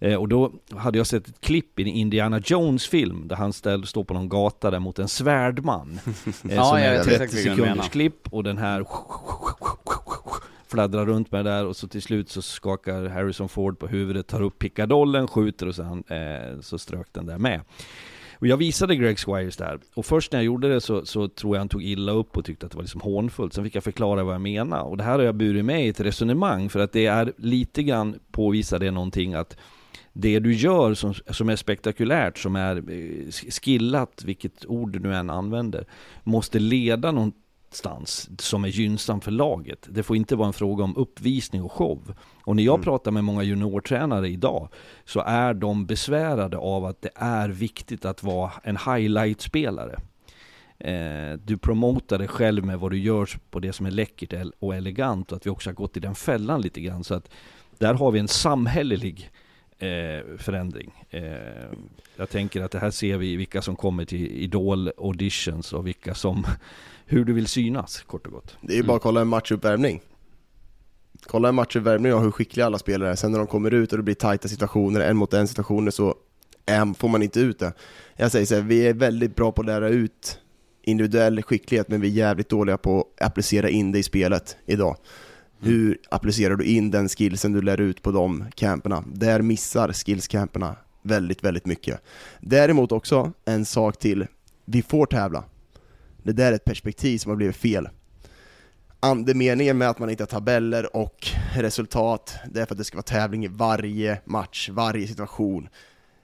[0.00, 3.52] Eh, och då hade jag sett ett klipp i en Indiana Jones film där han
[3.52, 6.00] ställ, står på någon gata där mot en svärdman.
[6.48, 8.84] Eh, ja, som är ett 30 sekunders klipp och den här
[10.72, 14.26] fladdrar runt med det där och så till slut så skakar Harrison Ford på huvudet,
[14.26, 17.60] tar upp pickadollen, skjuter och sen eh, så strök den där med.
[18.42, 21.56] Och jag visade Greg Squires där, och först när jag gjorde det så, så tror
[21.56, 23.52] jag han tog illa upp och tyckte att det var liksom hånfullt.
[23.52, 24.82] Sen fick jag förklara vad jag menar.
[24.82, 27.82] Och det här har jag burit med i ett resonemang, för att det är lite
[27.82, 29.56] grann påvisar det någonting att
[30.12, 33.30] det du gör som, som är spektakulärt, som är eh,
[33.62, 35.86] skillat, vilket ord du nu än använder,
[36.24, 37.32] måste leda någon,
[37.72, 39.86] någonstans som är gynnsam för laget.
[39.90, 42.14] Det får inte vara en fråga om uppvisning och show.
[42.44, 42.84] Och när jag mm.
[42.84, 44.68] pratar med många juniortränare idag
[45.04, 50.00] så är de besvärade av att det är viktigt att vara en highlight-spelare.
[50.78, 54.74] Eh, du promotar dig själv med vad du gör på det som är läckert och
[54.74, 57.04] elegant och att vi också har gått i den fällan lite grann.
[57.04, 57.30] Så att
[57.78, 59.30] där har vi en samhällelig
[59.78, 61.04] eh, förändring.
[61.10, 61.22] Eh,
[62.16, 66.14] jag tänker att det här ser vi vilka som kommer till Idol auditions och vilka
[66.14, 66.46] som
[67.12, 68.56] hur du vill synas, kort och gott.
[68.60, 70.00] Det är ju bara att kolla en matchuppvärmning.
[71.26, 73.14] Kolla en matchuppvärmning och hur skickliga alla spelare är.
[73.14, 76.14] Sen när de kommer ut och det blir tajta situationer, en mot en situationer, så
[76.96, 77.72] får man inte ut det.
[78.16, 80.38] Jag säger så här, vi är väldigt bra på att lära ut
[80.82, 84.96] individuell skicklighet, men vi är jävligt dåliga på att applicera in det i spelet idag.
[85.62, 85.74] Mm.
[85.74, 89.04] Hur applicerar du in den skillsen du lär ut på de camperna?
[89.06, 92.00] Där missar skillscamperna väldigt, väldigt mycket.
[92.40, 94.26] Däremot också en sak till,
[94.64, 95.44] vi får tävla.
[96.22, 97.88] Det där är ett perspektiv som har blivit fel.
[99.00, 102.96] Andemeningen med att man inte har tabeller och resultat, det är för att det ska
[102.96, 105.68] vara tävling i varje match, varje situation.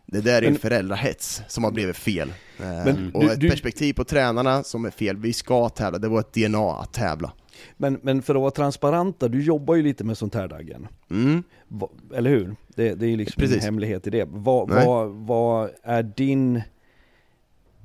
[0.06, 2.32] Det där är men, en föräldrahets som har blivit fel.
[2.56, 6.08] Men, eh, och du, ett perspektiv på tränarna som är fel, vi ska tävla, det
[6.08, 7.32] var ett DNA att tävla.
[7.76, 10.88] Men, men för att vara transparenta, du jobbar ju lite med sånt här Dagen.
[11.10, 11.42] Mm.
[11.68, 12.56] Va, eller hur?
[12.68, 13.56] Det, det är ju liksom Precis.
[13.56, 14.28] en hemlighet i det.
[14.30, 16.62] Vad va, va är din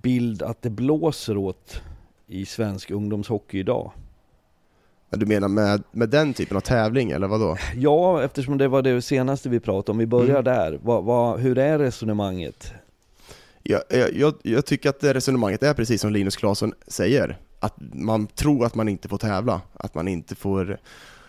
[0.02, 1.82] bild att det blåser åt
[2.34, 3.92] i svensk ungdomshockey idag.
[5.10, 7.58] Du menar med, med den typen av tävling eller vad då?
[7.76, 9.98] Ja, eftersom det var det senaste vi pratade om.
[9.98, 10.44] Vi börjar mm.
[10.44, 10.80] där.
[10.82, 12.74] Vad, vad, hur är resonemanget?
[13.64, 13.82] Ja,
[14.14, 17.38] jag, jag, tycker att resonemanget är precis som Linus Claesson säger.
[17.60, 20.78] Att man tror att man inte får tävla, att man inte får...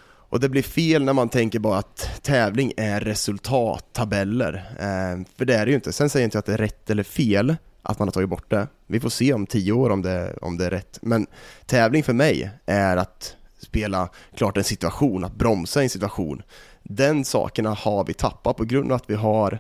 [0.07, 4.55] Och det blir fel när man tänker bara att tävling är resultat, tabeller.
[4.79, 5.93] Eh, för det är det ju inte.
[5.93, 8.51] Sen säger jag inte att det är rätt eller fel, att man har tagit bort
[8.51, 8.69] det.
[8.87, 10.99] Vi får se om tio år om det, om det är rätt.
[11.03, 11.27] Men
[11.67, 16.43] tävling för mig är att spela klart en situation, att bromsa en situation.
[16.83, 19.59] Den sakerna har vi tappat på grund av att vi har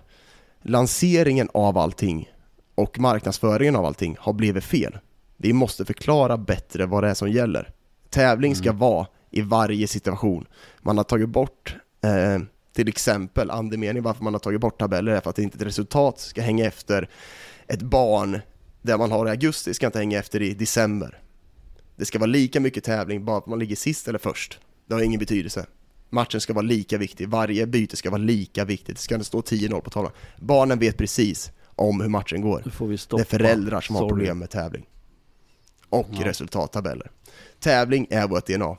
[0.63, 2.33] lanseringen av allting
[2.75, 4.99] och marknadsföringen av allting har blivit fel.
[5.37, 7.71] Vi måste förklara bättre vad det är som gäller.
[8.11, 10.47] Tävling ska vara i varje situation.
[10.83, 12.39] Man har tagit bort eh,
[12.75, 16.19] till exempel, andemening varför man har tagit bort tabeller är för att inte ett resultat
[16.19, 17.09] ska hänga efter
[17.69, 18.41] ett barn
[18.83, 21.21] där man har i augusti ska inte hänga efter i december.
[21.97, 24.61] Det ska vara lika mycket tävling bara att man ligger sist eller först.
[24.87, 25.67] Det har ingen betydelse.
[26.11, 28.97] Matchen ska vara lika viktig, varje byte ska vara lika viktigt.
[28.97, 30.13] Det ska inte stå 10-0 på tavlan.
[30.41, 32.63] Barnen vet precis om hur matchen går.
[32.65, 34.11] Nu får vi Det är föräldrar som har Sorry.
[34.11, 34.87] problem med tävling.
[35.89, 36.27] Och Ja.
[36.27, 37.11] resultattabeller.
[37.61, 38.77] Tävling är vårt DNA.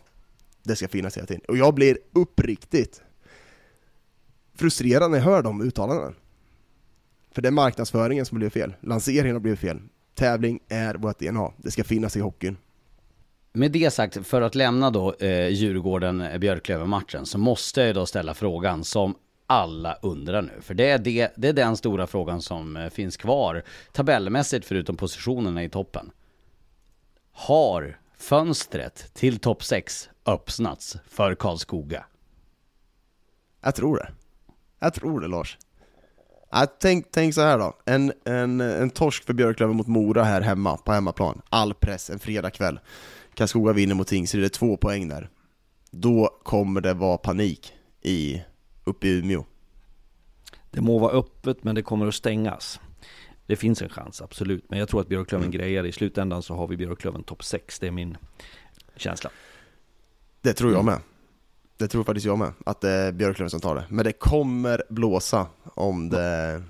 [0.63, 1.41] Det ska finnas hela tiden.
[1.47, 3.01] Och jag blir uppriktigt
[4.55, 6.13] frustrerad när jag hör de uttalandena.
[7.35, 8.73] För det är marknadsföringen som blir fel.
[8.81, 9.79] Lanseringen har blivit fel.
[10.13, 11.51] Tävling är vårt DNA.
[11.57, 12.57] Det ska finnas i hockeyn.
[13.53, 18.83] Med det sagt, för att lämna då eh, Djurgården-Björklöven-matchen så måste jag då ställa frågan
[18.83, 19.15] som
[19.47, 20.61] alla undrar nu.
[20.61, 24.97] För det är, det, det är den stora frågan som eh, finns kvar tabellmässigt förutom
[24.97, 26.11] positionerna i toppen.
[27.31, 32.05] Har fönstret till topp 6 öppnats för Karlskoga?
[33.61, 34.11] Jag tror det.
[34.79, 35.57] Jag tror det Lars.
[36.49, 37.77] Ja, tänk, tänk så här då.
[37.85, 41.41] En, en, en torsk för Björklöven mot Mora här hemma, på hemmaplan.
[41.49, 42.79] All press en fredagkväll.
[43.33, 45.29] Karlskoga vinner mot Tingsryd, det är två poäng där.
[45.91, 48.41] Då kommer det vara panik i,
[48.83, 49.45] uppe i Umeå.
[50.71, 52.79] Det må vara öppet men det kommer att stängas.
[53.45, 54.65] Det finns en chans, absolut.
[54.69, 55.89] Men jag tror att Björklöven grejer det.
[55.89, 57.79] I slutändan så har vi Björklöven topp 6.
[57.79, 58.17] Det är min
[58.95, 59.29] känsla.
[60.41, 60.99] Det tror jag med.
[61.77, 63.83] Det tror faktiskt jag med, att det är Björklöven som tar det.
[63.89, 66.63] Men det kommer blåsa om det...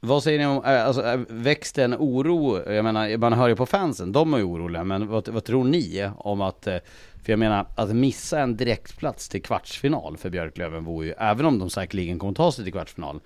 [0.00, 3.56] Vad säger ni om, eh, alltså eh, växte en oro, jag menar man hör ju
[3.56, 6.76] på fansen, de är ju oroliga, men vad, vad tror ni om att, eh,
[7.24, 11.58] för jag menar att missa en direktplats till kvartsfinal för Björklöven vore ju, även om
[11.58, 13.20] de säkerligen kommer ta sig till kvartsfinal,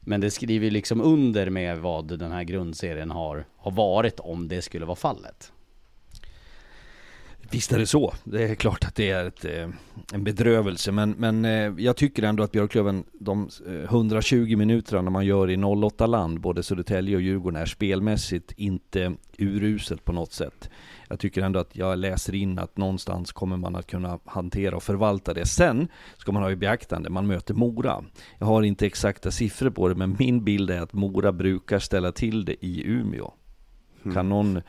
[0.00, 4.48] men det skriver ju liksom under med vad den här grundserien har, har varit om
[4.48, 5.52] det skulle vara fallet.
[7.52, 8.14] Visst är det så.
[8.24, 9.68] Det är klart att det är ett, eh,
[10.12, 10.92] en bedrövelse.
[10.92, 15.56] Men, men eh, jag tycker ändå att Björklöven, de eh, 120 minuterna man gör i
[15.56, 20.70] 08-land, både Södertälje och Djurgården, är spelmässigt inte uruselt på något sätt.
[21.08, 24.82] Jag tycker ändå att jag läser in att någonstans kommer man att kunna hantera och
[24.82, 25.46] förvalta det.
[25.46, 28.04] Sen ska man ha i beaktande, man möter Mora.
[28.38, 32.12] Jag har inte exakta siffror på det, men min bild är att Mora brukar ställa
[32.12, 33.32] till det i Umeå.
[34.14, 34.60] Kan någon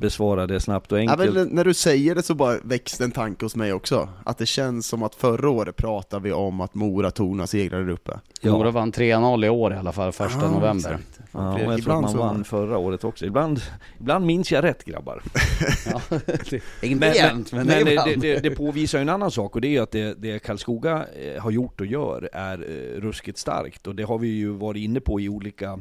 [0.00, 1.34] besvara det snabbt och Ja, enkelt?
[1.34, 4.08] men när du säger det så bara växte en tanke hos mig också.
[4.24, 7.80] Att det känns som att förra året pratade vi om att Mora tog några segrar
[7.80, 8.20] där uppe.
[8.40, 8.52] Ja.
[8.52, 10.90] Mora vann 3-0 i år i alla fall, första Ja, november.
[10.94, 11.20] exakt.
[11.32, 13.26] Ja, och jag tror att ibland man så- vann förra året också.
[13.26, 13.60] Ibland,
[14.00, 15.22] ibland minns jag rätt grabbar.
[15.92, 16.00] Ja,
[16.50, 18.20] det, inte jämt, men, men det, det, ibland.
[18.20, 21.42] det, det påvisar ju en annan sak och det är att det, det Karlskoga eh,
[21.42, 23.86] har gjort och gör är eh, ruskigt starkt.
[23.86, 25.78] Och det har vi ju varit inne på i olika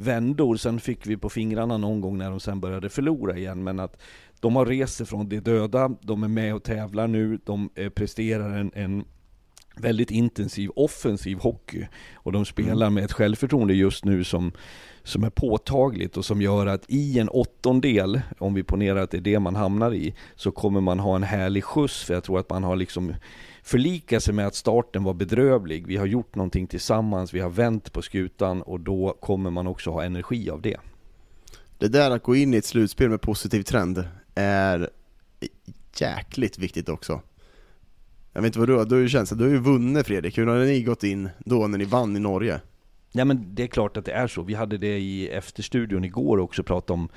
[0.00, 0.56] vändor.
[0.56, 3.64] Sen fick vi på fingrarna någon gång när de sen började förlora igen.
[3.64, 4.00] Men att
[4.40, 8.58] de har rest från det döda, de är med och tävlar nu, de eh, presterar
[8.58, 9.04] en, en
[9.76, 11.86] väldigt intensiv offensiv hockey.
[12.14, 14.52] Och de spelar med ett självförtroende just nu som,
[15.02, 19.16] som är påtagligt och som gör att i en åttondel, om vi ponerar att det
[19.16, 22.04] är det man hamnar i, så kommer man ha en härlig skjuts.
[22.04, 23.14] För jag tror att man har liksom
[23.62, 25.86] förlikat sig med att starten var bedrövlig.
[25.86, 29.90] Vi har gjort någonting tillsammans, vi har vänt på skutan och då kommer man också
[29.90, 30.76] ha energi av det.
[31.78, 34.90] Det där att gå in i ett slutspel med positiv trend är
[35.96, 37.20] jäkligt viktigt också.
[38.32, 40.38] Jag vet inte vad du har, du har ju känsla, du har ju vunnit Fredrik,
[40.38, 42.60] hur har ni gått in då när ni vann i Norge?
[43.12, 44.42] Ja men det är klart att det är så.
[44.42, 47.08] Vi hade det i efterstudion igår också, pratat om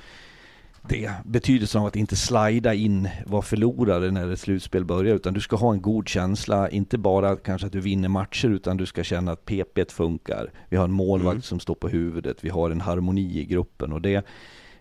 [0.88, 1.10] det.
[1.24, 5.14] Betydelsen av att inte slida in, vara förlorare när ett slutspel börjar.
[5.14, 8.76] Utan du ska ha en god känsla, inte bara kanske att du vinner matcher, utan
[8.76, 10.50] du ska känna att PP funkar.
[10.68, 11.42] Vi har en målvakt Mm.
[11.42, 14.26] som står på huvudet, vi har en harmoni i gruppen och det,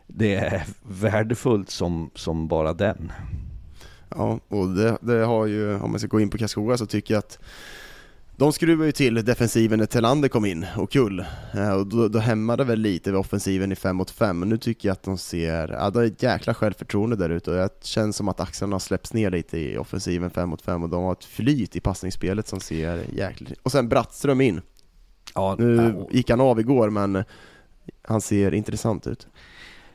[0.07, 3.11] det är värdefullt som, som bara den.
[4.09, 7.13] Ja, och det, det har ju, om man ska gå in på Karlskoga så tycker
[7.13, 7.39] jag att
[8.43, 11.25] de skruvar ju till defensiven när Telander kom in och kull.
[11.53, 14.57] Eh, Och då, då hämmade väl lite vid offensiven i 5 mot 5, men nu
[14.57, 17.85] tycker jag att de ser, ja det är ett jäkla självförtroende där ute och det
[17.85, 21.03] känns som att axlarna har släppts ner lite i offensiven 5 mot 5 och de
[21.03, 23.59] har ett flyt i passningsspelet som ser jäkligt...
[23.63, 24.61] Och sen Brattström in.
[25.35, 27.23] Ja, Nu gick han av igår men
[28.01, 29.27] han ser intressant ut.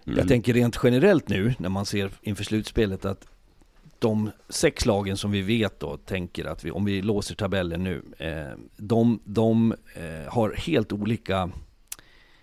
[0.06, 0.18] Mm.
[0.18, 3.26] Jag tänker rent generellt nu när man ser inför slutspelet att
[3.98, 8.02] de sex lagen som vi vet då tänker att vi, om vi låser tabellen nu,
[8.18, 11.50] eh, de, de eh, har helt olika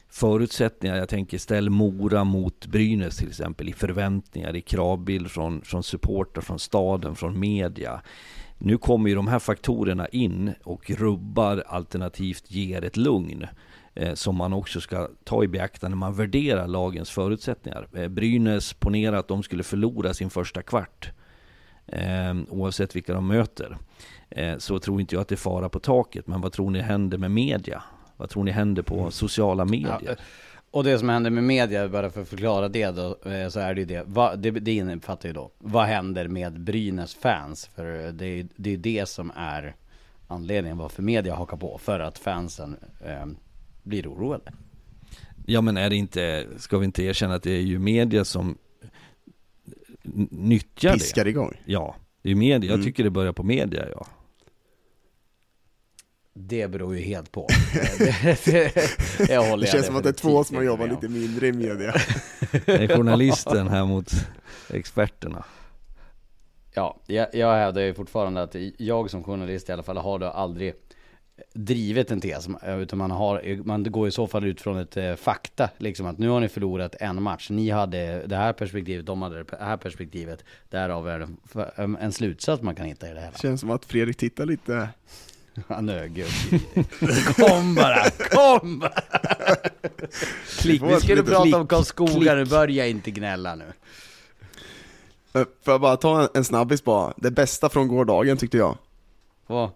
[0.09, 0.95] förutsättningar.
[0.95, 6.41] Jag tänker ställ Mora mot Brynäs till exempel i förväntningar, i kravbild från, från supporter,
[6.41, 8.01] från staden, från media.
[8.57, 13.47] Nu kommer ju de här faktorerna in och rubbar alternativt ger ett lugn.
[13.95, 17.87] eh, som man också ska ta i beaktande när man värderar lagens förutsättningar.
[17.93, 21.11] Eh, Brynäs, ponera att de skulle förlora sin första kvart,
[21.87, 23.77] eh, oavsett vilka de möter,
[24.29, 26.27] eh, så tror inte jag att det är fara på taket.
[26.27, 27.83] Men vad tror ni händer med media?
[28.17, 29.99] Vad tror ni händer på sociala medier?
[30.05, 30.15] Ja,
[30.71, 33.73] och det som händer med media, bara för att förklara det då, eh, så är
[33.73, 34.03] det ju det.
[34.07, 37.69] Va, det, det innefattar ju då, vad händer med Brynäs fans?
[37.75, 39.75] För det är det, är det som är
[40.27, 42.75] anledningen varför media hakar på, för att fansen
[43.05, 43.25] eh,
[43.83, 44.51] blir oroade.
[45.45, 48.57] Ja men är det inte, ska vi inte erkänna att det är ju media som
[50.31, 51.29] nyttjar Piskar det?
[51.29, 51.61] igång.
[51.65, 52.67] Ja, det är media.
[52.69, 52.85] Jag Mm.
[52.85, 54.07] tycker det börjar på media ja.
[56.33, 57.47] Det beror ju helt på.
[59.29, 61.51] jag håller Det känns som att det är två som har jobbat lite mindre i
[61.53, 61.93] media.
[62.65, 64.11] Det är journalisten här mot
[64.69, 65.45] experterna.
[66.73, 70.25] Ja, jag, jag hävdar ju fortfarande att jag som journalist i alla fall har då
[70.25, 70.73] aldrig
[71.53, 75.15] drivit en tes, utan man, har, man går i så fall ut från ett eh,
[75.15, 79.21] fakta, liksom att nu har ni förlorat en match, ni hade det här perspektivet, de
[79.21, 81.27] hade det här perspektivet, därav är det
[81.75, 83.37] en, en slutsats man kan hitta i det hela.
[83.37, 84.89] Känns som att Fredrik tittar lite...
[85.67, 86.27] Han gud.
[87.35, 88.93] Kom bara, kom bara!
[90.59, 93.65] Klick, Vi skulle prata om Karlskoga, nu börja inte gnälla nu.
[95.33, 97.13] Eh, Får jag bara ta en, en snabbis bara?
[97.17, 98.77] Det bästa från gårdagen tyckte jag.
[99.47, 99.69] Vad?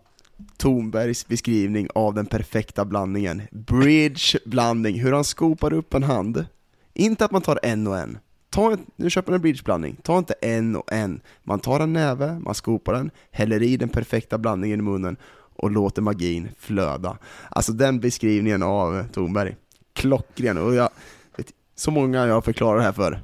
[0.59, 3.41] Tornbergs beskrivning av den perfekta blandningen.
[3.51, 6.45] Bridge-blandning, hur han skopar upp en hand.
[6.93, 8.17] Inte att man tar en och en.
[8.49, 11.21] Ta en, nu köper man en bridge-blandning, ta inte en och en.
[11.43, 15.17] Man tar en näve, man skopar den, häller i den perfekta blandningen i munnen
[15.55, 17.17] och låter magin flöda.
[17.49, 19.55] Alltså den beskrivningen av Tornberg,
[19.93, 20.57] klockren.
[20.57, 20.89] Och jag,
[21.37, 23.21] vet, så många jag förklarar det här för,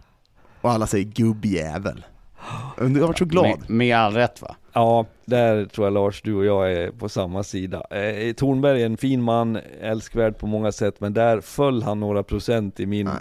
[0.62, 2.06] och alla säger gubbjävel.
[2.78, 3.60] Jag har varit så glad.
[3.60, 4.56] Med, med all rätt va?
[4.76, 7.84] Ja, där tror jag Lars, du och jag är på samma sida.
[7.90, 12.24] Eh, Tornberg är en fin man, älskvärd på många sätt, men där föll han några
[12.24, 13.06] procent i min...
[13.06, 13.14] Nej.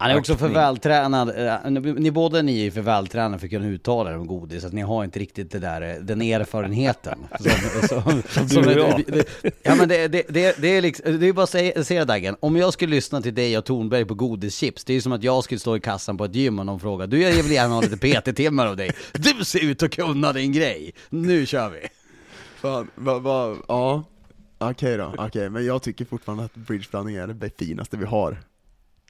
[0.00, 1.28] Han är också för vältränad,
[1.64, 4.72] eh, ni båda ni är för vältränade för att kunna uttala det om godis, att
[4.72, 7.18] ni har inte riktigt det där, eh, den erfarenheten.
[7.88, 11.32] Som, som, som, det- det- Ja men det, det, det, det är liksom, det är
[11.32, 14.84] bara att säga, säga Daggen, om jag skulle lyssna till dig och Tornberg på godischips,
[14.84, 16.80] det är ju som att jag skulle stå i kassan på ett gym och någon
[16.80, 20.32] frågar, du jag vill gärna ha lite PT-timmar av dig, du ser ut att kunna
[20.32, 21.80] din grej, nu kör vi!
[22.60, 24.04] Fan, va, va, ja,
[24.58, 28.40] okej då, okej, men jag tycker fortfarande att bridgeblandning är det finaste vi har.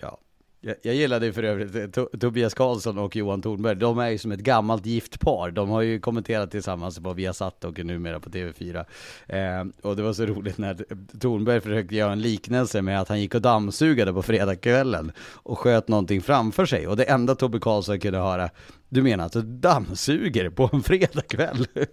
[0.01, 0.19] Ja.
[0.63, 3.77] Jag, jag gillade ju för övrigt eh, To- Tobias Karlsson och Johan Tornberg.
[3.77, 5.51] De är ju som ett gammalt gift par.
[5.51, 8.85] De har ju kommenterat tillsammans på Viasat och numera på TV4.
[9.29, 10.85] Eh, och det var så roligt när
[11.21, 15.89] Tornberg försökte göra en liknelse med att han gick och dammsugade på fredagskvällen och sköt
[15.89, 16.87] någonting framför sig.
[16.87, 18.51] Och det enda Tobbe Karlsson kunde höra,
[18.89, 21.67] du menar att du dammsuger på en fredagkväll?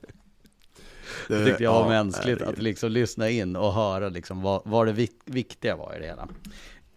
[1.27, 4.87] Det tyckte jag var Ja, mänskligt, att liksom lyssna in och höra liksom vad, vad
[4.87, 6.27] det vik- viktiga var i det hela.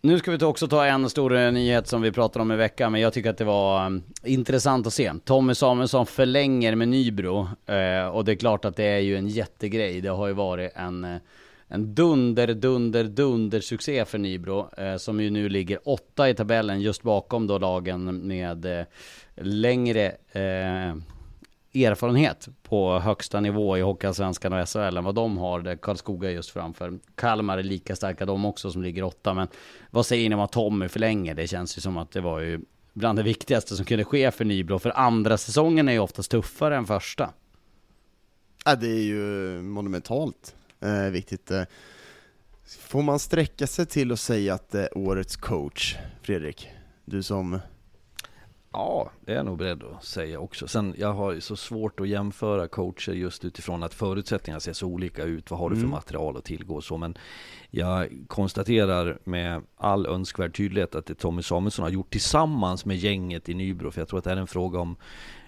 [0.03, 2.92] Nu ska vi också ta en stor eh, nyhet som vi pratade om i veckan,
[2.92, 5.12] men jag tycker att det var mm, intressant att se.
[5.24, 9.28] Tommy Samuelsson förlänger med Nybro, eh, och det är klart att det är ju en
[9.28, 10.01] jättegrej.
[10.01, 11.16] Det har ju varit en, eh,
[11.68, 17.03] en dunder, dunder, dunder succé för Nybro, som ju nu ligger åtta i tabellen, just
[17.03, 18.86] bakom då lagen med
[19.34, 20.94] längre eh,
[21.74, 26.50] erfarenhet på högsta nivå i Hockeyallsvenskan och SHL än vad de har, där Karlskoga just
[26.50, 26.98] framför.
[27.14, 29.48] Kalmar är lika starka de också som ligger åtta, men
[29.90, 31.34] vad säger ni om att Tommy förlänger?
[31.34, 32.60] Det känns ju som att det var ju
[32.92, 36.76] bland det viktigaste som kunde ske för Nybro, för andra säsongen är ju oftast tuffare
[36.76, 37.32] än första.
[38.64, 41.50] Ja, det är ju monumentalt eh, viktigt.
[41.50, 41.62] Eh,
[42.78, 46.68] får man sträcka sig till att säga att det är årets coach, Fredrik?
[47.04, 47.58] Du som...
[48.72, 50.68] Ja, det är jag nog beredd att säga också.
[50.68, 55.24] Sen, jag har så svårt att jämföra coacher just utifrån att förutsättningarna ser så olika
[55.24, 55.50] ut.
[55.50, 55.90] Vad har du för Mm.
[55.90, 56.96] material att tillgå och så.
[56.96, 57.18] Men
[57.70, 63.48] jag konstaterar med all önskvärd tydlighet att det Tommy Samuelsson har gjort tillsammans med gänget
[63.48, 63.90] i Nybro.
[63.90, 64.96] För jag tror att det är en fråga om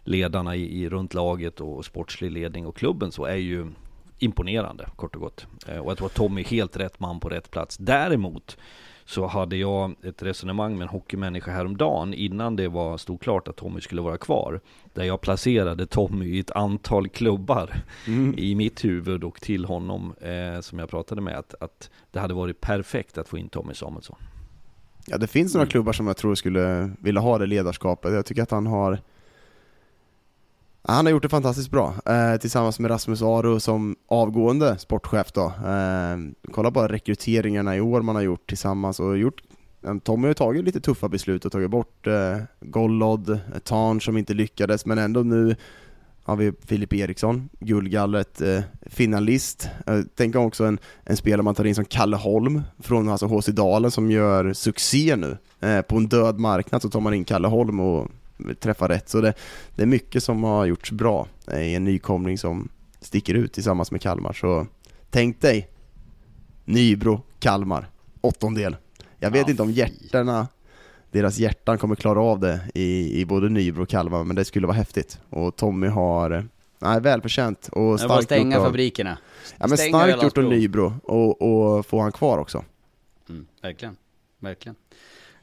[0.05, 3.67] ledarna i, i runt laget och sportslig ledning och klubben så är ju
[4.19, 5.47] imponerande kort och gott.
[5.69, 7.77] Eh, Och jag tror att Tommy är helt rätt man på rätt plats.
[7.77, 8.57] Däremot
[9.05, 13.57] så hade jag ett resonemang med en hockeymänniska häromdagen innan det var stod klart att
[13.57, 14.61] Tommy skulle vara kvar.
[14.95, 17.75] Där jag placerade Tommy i ett antal klubbar
[18.37, 22.35] i mitt huvud och till honom eh, som jag pratade med att, att det hade
[22.35, 24.17] varit perfekt att få in Tommy Samuelsson.
[25.07, 28.13] Ja, det finns några klubbar som jag tror skulle vilja ha det ledarskapet.
[28.13, 28.99] Jag tycker att han har
[30.85, 35.45] han har gjort det fantastiskt bra, eh, tillsammans med Rasmus Aro som avgående sportchef då.
[35.45, 36.17] Eh,
[36.53, 39.43] kolla bara rekryteringarna i år man har gjort tillsammans och gjort
[40.03, 44.35] Tommy har ju tagit lite tuffa beslut och tagit bort eh, Gollod, Tarn som inte
[44.35, 45.57] lyckades men ändå nu
[46.25, 49.69] har vi Filip Eriksson, Guldgallret, eh, finalist.
[49.87, 53.47] Eh, tänk också en, en spelare man tar in som Kalle Holm från alltså HC
[53.49, 55.37] Dalen som gör succé nu.
[55.61, 58.09] Eh, på en död marknad så tar man in Kalle Holm och
[58.61, 59.09] träffar rätt.
[59.09, 59.35] Så det,
[59.77, 61.27] det är mycket som har gjorts bra
[61.59, 62.69] i en nykomling som
[63.01, 64.33] sticker ut tillsammans med Kalmar.
[64.33, 64.67] Så
[65.11, 65.69] tänk dig
[66.65, 67.87] Nybro, Kalmar,
[68.21, 68.77] åttondel.
[69.19, 69.75] Jag vet Ja, inte om fy.
[69.75, 70.49] hjärtorna
[71.11, 74.67] deras hjärtan kommer klara av det i, i både Nybro och Kalmar, men det skulle
[74.67, 75.21] vara häftigt.
[75.31, 79.19] Och Tommy har, nej, välförtjänt och starkt stänga gjort av, fabrikerna.
[79.59, 80.45] ja, men Stänga starkt gjort av.
[80.45, 82.65] Nybro och, och få han kvar också.
[83.29, 83.97] Mm, verkligen,
[84.39, 84.77] verkligen.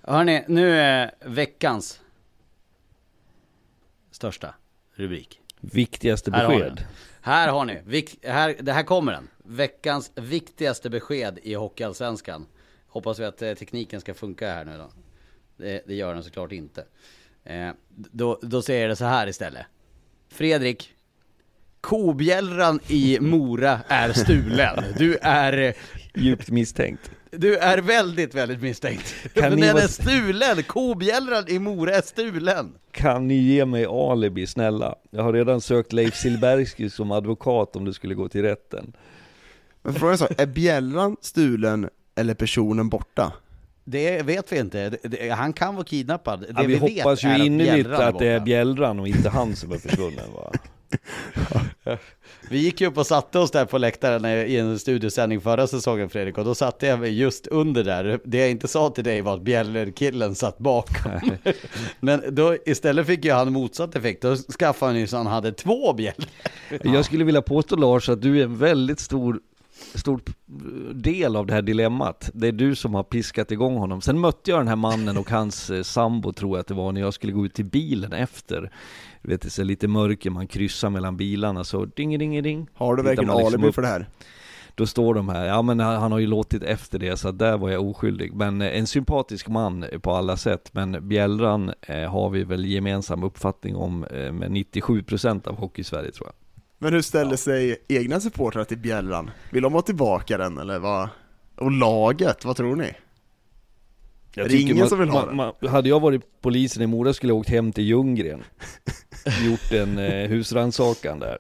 [0.01, 1.99] Hörni, nu är veckans
[4.19, 4.55] största
[4.95, 5.39] rubrik.
[5.59, 6.75] Viktigaste Här har besked.
[6.75, 6.85] den.
[7.21, 9.27] Här har ni, Vik- här, det här kommer den.
[9.43, 12.45] Veckans viktigaste besked i Hockeyallsvenskan.
[12.87, 14.89] Hoppas vi att eh, tekniken ska funka här nu då.
[15.57, 16.85] Det, det gör den såklart inte.
[17.43, 19.65] Eh, då, då säger jag det så här istället.
[20.29, 20.93] Fredrik,
[21.81, 24.83] kobjällran i Mora är stulen.
[24.97, 25.73] Du är, eh,
[26.15, 27.11] Djupt misstänkt.
[27.31, 29.15] Du är väldigt, väldigt misstänkt.
[29.33, 30.63] Kan Men ni den vara- är stulen!
[30.63, 32.73] Kobjällran i Mora är stulen!
[32.91, 34.95] Kan ni ge mig alibi snälla?
[35.11, 38.93] Jag har redan sökt Leif Silbersky som advokat om det skulle gå till rätten.
[39.81, 43.33] Men frågan är så, är bjällran stulen eller personen borta?
[43.83, 44.89] Det vet vi inte.
[44.89, 46.39] Det, han kan vara kidnappad.
[46.41, 49.07] Det Ja, vi, vet hoppas ju är att innerligt Bjällran att det är bjällran och
[49.07, 50.51] inte han som är försvunnen va?
[52.49, 56.09] Vi gick ju upp och satte oss där på läktaren i en studiosändning förra säsongen
[56.09, 58.19] Fredrik och då satte jag mig just under där.
[58.23, 61.11] Det jag inte sa till dig var att bjällerkillen satt bakom.
[61.99, 64.21] Men då istället fick ju han motsatt effekt.
[64.21, 66.29] Då skaffade han ju så han hade två bjällor.
[66.83, 69.39] Jag skulle vilja påstå Lars att du är en väldigt stor
[69.95, 70.21] stor
[70.93, 72.29] del av det här dilemmat.
[72.33, 74.01] Det är du som har piskat igång honom.
[74.01, 76.91] Sen mötte jag den här mannen och hans eh, sambo tror jag att det var
[76.91, 78.71] när jag skulle gå ut till bilen efter.
[79.21, 82.67] Du vet det är så lite mörker, man kryssar mellan bilarna så ding ding ding.
[82.73, 84.09] Har du verkligen liksom alibi för det här?
[84.75, 87.69] Då står de här, ja men han har ju låtit efter det så där var
[87.69, 88.33] jag oskyldig.
[88.33, 90.69] Men eh, en sympatisk man eh, på alla sätt.
[90.71, 96.27] Men Bjällran eh, har vi väl gemensam uppfattning om eh, med 97% av Hockey-Sverige tror
[96.27, 96.33] jag.
[96.77, 99.31] Men hur ställer sig egna supportrar till bjällran?
[99.51, 101.09] Vill de ha tillbaka den eller vad?
[101.55, 102.93] Och laget, vad tror ni?
[104.33, 107.13] Jag Är det ingen som vill ha man, man, Hade jag varit polisen i Mora
[107.13, 108.43] skulle jag åkt hem till Ljunggren.
[109.45, 111.37] Gjort en eh, husrannsakan där.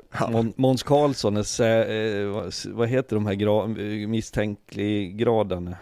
[0.55, 3.67] Måns Karlsson är, sä- eh, vad, heter de här gra,
[4.07, 5.77] misstänkliggraderna?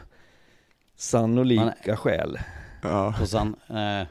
[0.98, 2.40] Sannolika skäl
[2.84, 3.16] Ja.
[3.22, 4.08] Och sen, eh,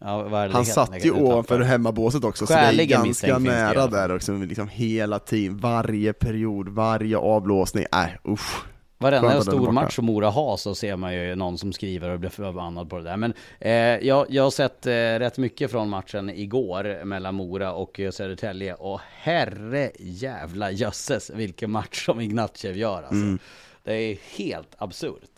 [0.00, 4.32] ja är Han satt ju ovanför hemmabåset också, så det är ganska nära där också,
[4.32, 8.64] liksom hela tiden, varje period, varje avblåsning, nej usch.
[9.00, 12.30] Varenda stor match som Mora har så ser man ju någon som skriver och blir
[12.30, 13.16] förbannad på det där.
[13.16, 18.00] Men eh, jag, jag har sett eh, rätt mycket från matchen igår mellan Mora och
[18.10, 23.14] Södertälje och herre jävla jösses vilken match som Ignatjev gör alltså.
[23.14, 23.38] Mm.
[23.84, 25.30] Det är helt absurt.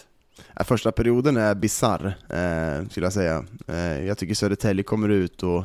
[0.64, 3.44] Första perioden är bizarr, eh, skulle jag säga.
[3.68, 5.64] Eh, jag tycker Södertälje kommer ut och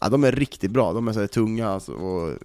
[0.00, 2.38] ja, de är riktigt bra, de är så tunga alltså, och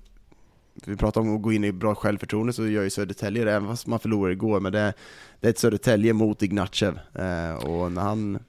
[0.86, 3.68] vi pratar om att gå in i bra självförtroende så gör ju Södertälje det, även
[3.68, 4.94] fast man förlorade igår, men det,
[5.40, 8.40] det är ett Södertälje mot Ignatjev, eh, och när han,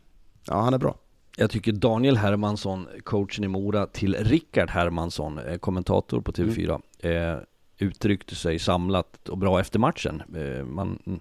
[0.46, 0.96] ja han är bra.
[1.36, 7.38] Jag tycker Daniel Hermansson, coachen i Mora, till Rickard Hermansson, eh, kommentator på TV4, eh,
[7.78, 10.22] uttryckte sig samlat och bra efter matchen.
[10.64, 11.20] Man,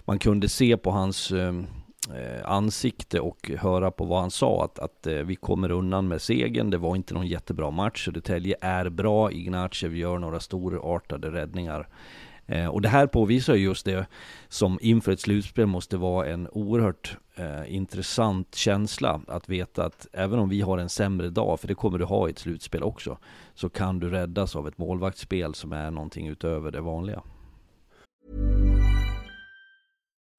[0.00, 1.32] man kunde se på hans
[2.10, 6.22] Eh, ansikte och höra på vad han sa att, att eh, vi kommer undan med
[6.22, 6.70] segern.
[6.70, 8.04] Det var inte någon jättebra match.
[8.04, 9.32] Södertälje är bra.
[9.32, 11.88] Ignatjev gör några storartade räddningar.
[12.46, 14.06] Eh, och det här påvisar just det
[14.48, 20.38] som inför ett slutspel måste vara en oerhört eh, intressant känsla att veta att även
[20.38, 23.18] om vi har en sämre dag, för det kommer du ha i ett slutspel också,
[23.54, 27.22] så kan du räddas av ett målvaktsspel som är någonting utöver det vanliga.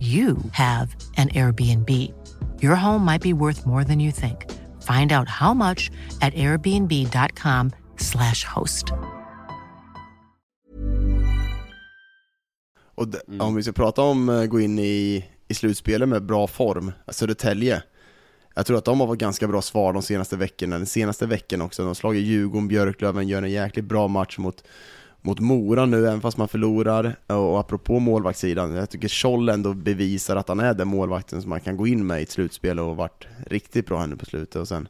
[0.00, 1.90] you have an Airbnb.
[2.62, 4.46] Your home might be worth more than you think.
[4.82, 5.90] Find out how much
[6.20, 8.84] at airbnb.com/slash host.
[12.94, 16.46] Och d- om vi ska prata om eh, gå in i, i slutspelet med bra
[16.46, 17.82] form, Södertälje.
[18.54, 21.62] Jag tror att de har fått ganska bra svar de senaste veckorna, den senaste veckan
[21.62, 21.82] också.
[21.82, 24.64] De har slagit Djurgården, Björklöven, gör en jäkligt bra match mot,
[25.26, 27.16] mot Mora nu, även fast man förlorar.
[27.26, 31.60] Och, apropå målvaktssidan, jag tycker Scholl ändå bevisar att han är den målvakten som man
[31.60, 34.56] kan gå in med i ett slutspel och varit riktigt bra här nu på slutet.
[34.56, 34.88] Och sen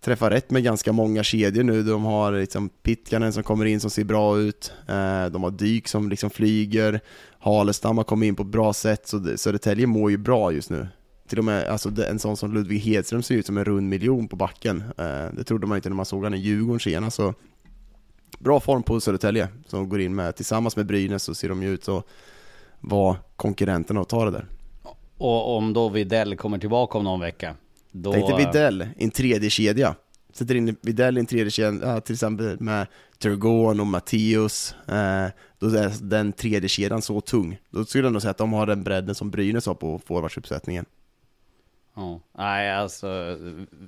[0.00, 1.82] träffa rätt med ganska många kedjor nu.
[1.82, 4.72] De har liksom Pitkanen som kommer in som ser bra ut.
[4.88, 7.00] Eh, de har Dyk som liksom flyger.
[7.38, 10.88] Halestam har kommit in på ett bra sätt, så Södertälje mår ju bra just nu.
[11.28, 14.28] Till och med alltså, en sån som Ludvig Hedström ser ut som en rund miljon
[14.28, 14.84] på backen.
[14.98, 17.16] Eh, det trodde man inte när man såg honom i Djurgården senast.
[17.16, 17.34] Så
[18.38, 20.36] bra form på Södertälje som går in med.
[20.36, 22.06] Tillsammans med Brynäs så ser de ju ut att
[22.80, 24.46] vara konkurrenterna och ta det där.
[25.18, 27.56] Och om då Videll kommer tillbaka om någon vecka.
[27.90, 28.12] Då...
[28.12, 29.94] Tänk dig Videll i en tredje kedja.
[30.32, 32.86] Sätter in Videll i en tredje kedja, ja, till exempel med
[33.18, 34.74] Turgon och Matteus.
[34.88, 35.26] Eh,
[35.58, 37.58] då är den tredje kedjan så tung.
[37.70, 40.84] Då skulle jag nog säga att de har den bredden som Brynäs har på forwardsuppsättningen.
[41.96, 42.20] Ja.
[42.38, 43.38] Nej, alltså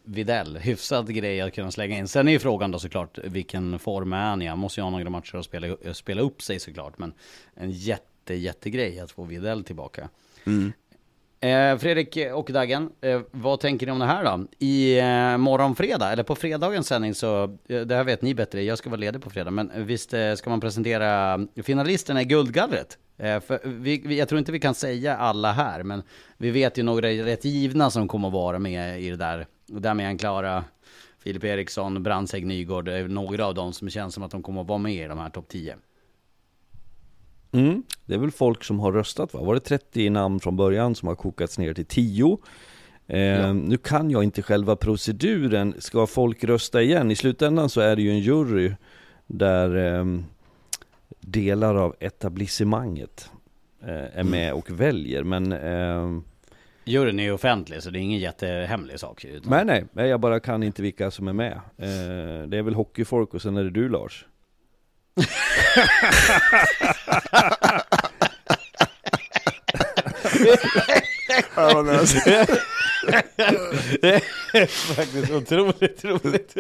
[0.04, 2.08] Videll, hyfsad grej att kunna slänga in.
[2.08, 4.46] Sen är ju frågan då såklart, vilken form är han i?
[4.46, 6.98] Han måste ju ha några matcher att spela, spela upp sig såklart.
[6.98, 7.12] Men
[7.54, 10.08] en jätte, jättegrej att få Videll tillbaka.
[11.40, 14.46] Eh, Fredrik och Daggen, eh, vad tänker ni om det här då?
[14.58, 18.62] I eh, morgon fredag, eller på fredagens sändning så, eh, det här vet ni bättre,
[18.62, 22.98] jag ska vara ledig på fredag, men visst eh, ska man presentera finalisterna i Guldgallret?
[23.18, 26.02] Eh, vi, vi, jag tror inte vi kan säga alla här, men
[26.36, 29.46] vi vet ju några rätt givna som kommer att vara med i det där.
[29.66, 30.64] Damian Klara,
[31.18, 34.60] Filip Eriksson, Brandsägg Nygård, det är några av dem som känns som att de kommer
[34.60, 35.76] att vara med i de här topp 10.
[37.52, 37.82] Mm.
[38.06, 39.40] Det är väl folk som har röstat va?
[39.42, 42.38] Var det 30 namn från början som har kokats ner till 10?
[43.06, 47.10] Eh, Nu kan jag inte själva proceduren, ska folk rösta igen?
[47.10, 48.72] I slutändan så är det ju en jury
[49.26, 50.24] där ehm,
[51.26, 53.30] delar av etablissemanget
[53.82, 56.24] eh, är med och väljer men ehm,
[56.84, 59.24] Juryn är ju offentlig så det är ingen jättehemlig sak.
[59.24, 59.50] Utan...
[59.50, 61.52] Nej nej, nej, jag bara kan inte vilka som är med.
[61.52, 64.26] Eh, Det är väl hockeyfolk och sen är det du Lars
[74.00, 76.54] Det är faktiskt otroligt roligt.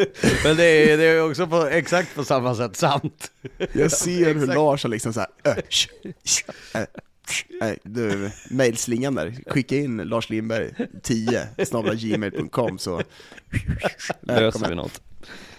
[0.44, 3.30] Men det är, det är också på, exakt på samma sätt sant.
[3.72, 4.46] jag ser hur.
[4.46, 5.28] Lars har liksom såhär,
[7.60, 10.70] Nej, du, mailslingan där, skicka in Lars Lindberg
[11.02, 13.02] 10 snabla gmail.com så
[14.20, 15.00] Löser vi något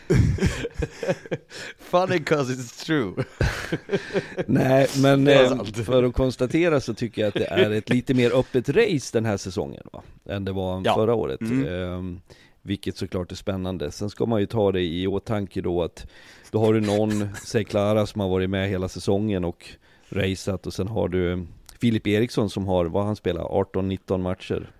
[1.77, 3.13] Funny cause it's true.
[4.45, 8.35] Nej, men eh, för att konstatera så tycker jag att det är ett lite mer
[8.39, 10.03] öppet race den här säsongen va?
[10.29, 10.95] Än det var Ja.
[10.95, 11.41] förra året.
[11.41, 11.67] Mm.
[11.67, 12.21] Ehm,
[12.61, 13.91] vilket såklart är spännande.
[13.91, 16.07] Sen ska man ju ta det i åtanke då att
[16.51, 19.65] då har du någon, säg Klara som har varit med hela säsongen och
[20.09, 21.45] raceat och sen har du
[21.81, 24.71] Filip Eriksson som har, vad han spelar, 18-19 matcher.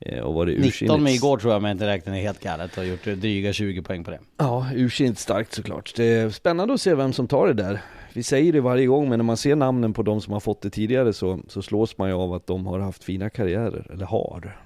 [0.00, 2.78] Eh, och varit 19 ursinnigt- med igår tror jag, men inte räknar helt galet.
[2.78, 4.20] Och gjort dryga 20 poäng på det.
[4.36, 5.92] Ja, ursinnigt starkt såklart.
[5.96, 7.80] Det är spännande att se vem som tar det där.
[8.12, 10.62] Vi säger det varje gång, men när man ser namnen på de som har fått
[10.62, 14.06] det tidigare så, så slås man ju av att de har haft fina karriärer, eller
[14.06, 14.58] har.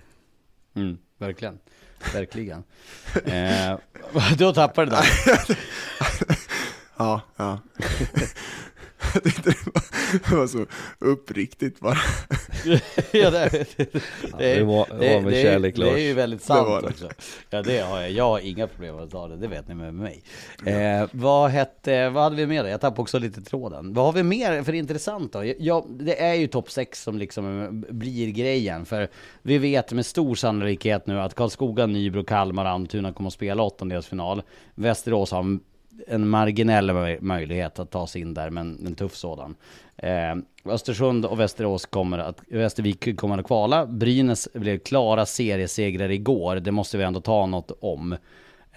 [0.77, 1.59] Mm, verkligen.
[2.15, 2.63] Verkligen.
[3.25, 3.79] eh,
[4.39, 5.05] då tappar det där.
[6.99, 7.59] Ja, ja.
[9.15, 9.83] Jag tyckte det var,
[10.31, 10.67] det var så
[10.99, 11.99] uppriktigt bara.
[13.13, 13.89] ja, det, det,
[14.39, 15.99] det var- det var med är- kärlek, Det är Lars.
[16.01, 16.89] ju väldigt Det sant det.
[16.89, 17.09] också.
[17.51, 18.11] Ja det har jag.
[18.11, 19.37] Jag har inga problem med att ta det.
[19.37, 20.23] Det vet ni med mig.
[20.67, 22.71] Eh, vad hette, vad hade vi med det?
[22.71, 23.95] Jag tappade också lite tråden.
[23.95, 25.45] Vad har vi mer för intressant då?
[25.59, 28.87] Ja, det är ju topp 6 som liksom blir grejen.
[28.87, 29.09] För
[29.43, 33.63] vi vet med stor sannolikhet nu att Karlskoga, Nybro, Kalmar och Almtuna kommer att spela
[33.63, 34.43] åttondelsfinal.
[34.75, 35.61] Västerås har en
[36.07, 39.55] en marginell möjlighet att ta sig in där, men en tuff sådan.
[39.97, 43.87] Eh, Östersund och Västerås kommer att, Västervik kommer att kvala.
[43.87, 48.13] Brynäs blev klara seriesegrare igår, det måste vi ändå ta något om.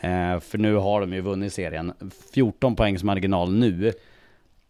[0.04, 1.94] Eh, för nu har de ju vunnit serien.
[2.34, 3.94] 14 poängs marginal nu.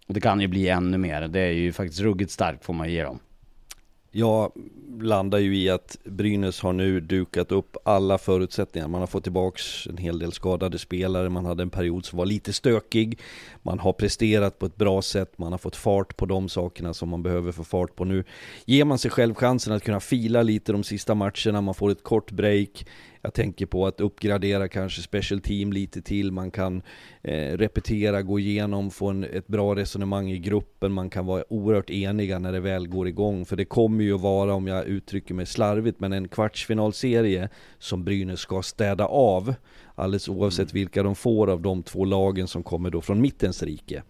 [0.07, 1.21] Och det kan ju bli ännu mer.
[1.21, 3.19] Det är ju faktiskt ruggigt starkt får man ge dem.
[4.15, 4.51] Jag
[5.01, 8.87] landar ju i att Brynäs har nu dukat upp alla förutsättningar.
[8.87, 12.25] Man har fått tillbaks en hel del skadade spelare, man hade en period som var
[12.25, 13.19] lite stökig.
[13.61, 17.09] Man har presterat på ett bra sätt, man har fått fart på de sakerna som
[17.09, 18.23] man behöver få fart på nu.
[18.65, 22.03] Ger man sig själv chansen att kunna fila lite de sista matcherna, man får ett
[22.03, 22.85] kort break.
[23.25, 26.81] Jag tänker på att uppgradera kanske special team lite till, man kan
[27.21, 31.89] eh, repetera, gå igenom, få en, ett bra resonemang i gruppen, man kan vara oerhört
[31.89, 33.45] eniga när det väl går igång.
[33.45, 37.49] För det kommer ju att vara, om jag uttrycker mig slarvigt, men en kvartsfinalserie
[37.79, 39.53] som Brynäs ska städa av,
[39.95, 40.73] alldeles oavsett Mm.
[40.73, 44.03] vilka de får av de två lagen som kommer då från mittens rike.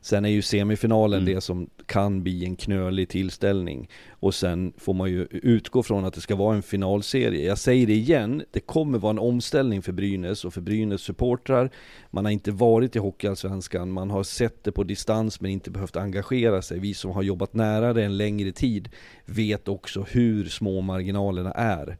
[0.00, 1.34] Sen är ju semifinalen Mm.
[1.34, 3.88] det som kan bli en knölig tillställning.
[4.10, 7.46] Och sen får man ju utgå från att det ska vara en finalserie.
[7.46, 11.70] Jag säger det igen, det kommer vara en omställning för Brynäs och för Brynäs supportrar.
[12.10, 15.96] Man har inte varit i Hockeyallsvenskan, man har sett det på distans men inte behövt
[15.96, 16.78] engagera sig.
[16.78, 18.88] Vi som har jobbat nära det en längre tid
[19.24, 21.96] vet också hur små marginalerna är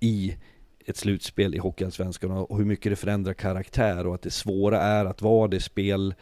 [0.00, 0.36] i
[0.86, 5.04] ett slutspel i Hockeyallsvenskan och hur mycket det förändrar karaktär och att det svåra är
[5.04, 6.14] att vara det spel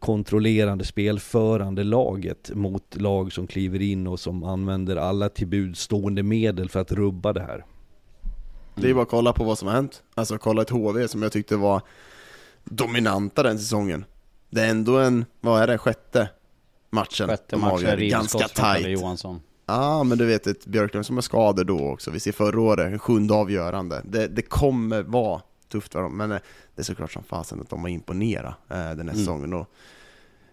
[0.00, 6.22] kontrollerande, spelförande laget mot lag som kliver in och som använder alla till buds stående
[6.22, 7.64] medel för att rubba det här.
[8.74, 10.02] Det är bara att kolla på vad som har hänt.
[10.14, 11.82] Alltså kolla ett HV som jag tyckte var
[12.64, 14.04] dominanta den säsongen.
[14.50, 16.28] Det är ändå en, vad är det, sjätte
[16.90, 17.28] matchen?
[17.28, 18.86] Sjätte matchen, Ganska tight.
[18.88, 19.40] Johansson.
[19.66, 22.10] Ja, men du vet ett Björklund som har skador då också.
[22.10, 24.02] Vi ser förra året, sjunde avgörande.
[24.04, 26.38] Det, det kommer vara tufft för dem, men eh,
[26.80, 29.14] det är såklart som fasen att de har imponerat eh, den här Mm.
[29.16, 29.66] säsongen och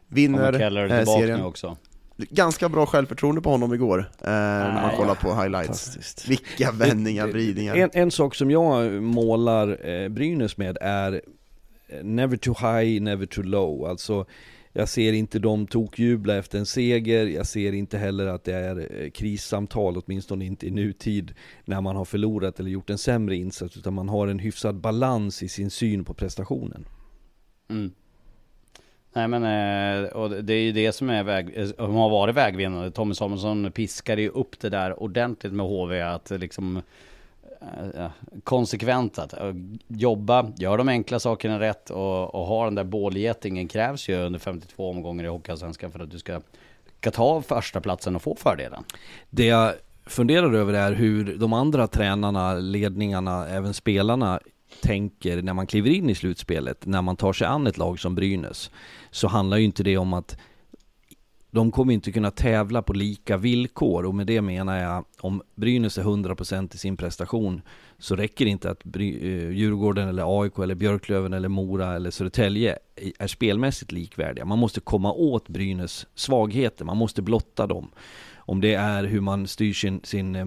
[0.07, 1.43] vinner eh, serien.
[1.45, 1.78] också.
[2.17, 6.28] Ganska bra självförtroende på honom igår, eh, när man kollar på highlights.
[6.30, 7.75] Vilka vändningar, vridningar.
[7.75, 11.21] En, en sak som jag målar eh, Brynäs med är
[11.88, 13.86] eh, Never too high, never too low.
[13.86, 14.25] Alltså
[14.78, 19.03] jag ser inte dem tokjubla efter en seger, jag ser inte heller att det är
[19.03, 21.34] eh, krissamtal, åtminstone inte i nutid,
[21.65, 25.43] när man har förlorat eller gjort en sämre insats, utan man har en hyfsad balans
[25.43, 26.86] i sin syn på prestationen.
[27.69, 27.91] Mm.
[29.13, 32.36] Nej men, eh, och det är ju det som är väg, eh, som har varit
[32.36, 32.91] vägvinnande.
[32.91, 36.82] Tommy Samuelsson piskade ju upp det där ordentligt med HV, att liksom
[37.62, 38.12] Eh, eh,
[38.43, 39.53] konsekvent att eh,
[39.88, 44.39] jobba, gör de enkla sakerna rätt och, och ha den där bålgetingen krävs ju under
[44.39, 46.41] 52 omgångar i Hockeyallsvenskan för att du ska,
[46.99, 48.84] ska ta första platsen och få fördelen.
[49.30, 49.74] Det jag
[50.05, 54.39] funderar över är hur de andra tränarna, ledningarna, även spelarna
[54.82, 58.16] tänker när man kliver in i slutspelet, när man tar sig an ett lag som
[58.16, 58.72] Brynäs,
[59.12, 60.38] så handlar ju inte det om att
[61.51, 65.97] de kommer inte kunna tävla på lika villkor och med det menar jag om Brynäs
[65.97, 67.61] är 100% i sin prestation
[67.97, 72.11] så räcker det inte att Bry- eh, Djurgården eller AIK eller Björklöven eller Mora eller
[72.11, 72.77] Södertälje
[73.19, 74.45] är spelmässigt likvärdiga.
[74.45, 77.89] Man måste komma åt Brynäs svagheter, man måste blotta dem.
[78.35, 80.45] Om det är hur man styr sin, sin, eh,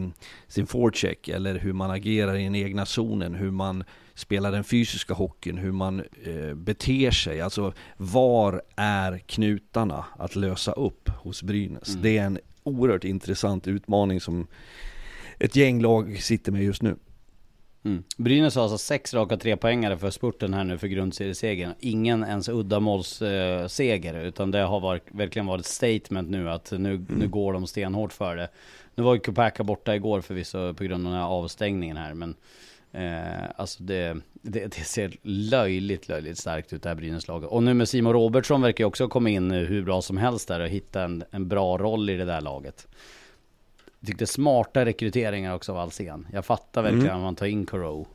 [0.48, 3.84] sin forecheck eller hur man agerar i den egna zonen, hur man
[4.15, 7.41] spelar den fysiska hockeyn, hur man eh, beter sig.
[7.41, 11.89] Alltså var är knutarna att lösa upp hos Brynäs?
[11.89, 12.03] Mm.
[12.03, 14.47] Det är en oerhört intressant utmaning som
[15.39, 16.97] ett gäng lag sitter med just nu.
[17.83, 18.03] Mm.
[18.17, 21.75] Brynäs har alltså sex raka trepoängare för spurten här nu för grundseriesegern.
[21.81, 27.05] Ingen ens uddamålsseger, eh, utan det har varit, verkligen varit ett statement nu att nu,
[27.09, 28.49] nu går de stenhårt för det.
[28.95, 32.35] Nu var ju Kupaka borta igår förvisso på grund av den här avstängningen här, men
[32.93, 37.51] eh, alltså det, det, det ser löjligt, löjligt starkt ut det här Brynäslaget.
[37.51, 40.61] Och nu med Simon Robertsson verkar ju också komma in hur bra som helst där
[40.61, 42.88] och hitta en, en bra roll i det där laget.
[44.01, 46.26] Jag tyckte smarta rekryteringar också av Alsen.
[46.32, 48.07] Jag fattar verkligen om man tar in Coro.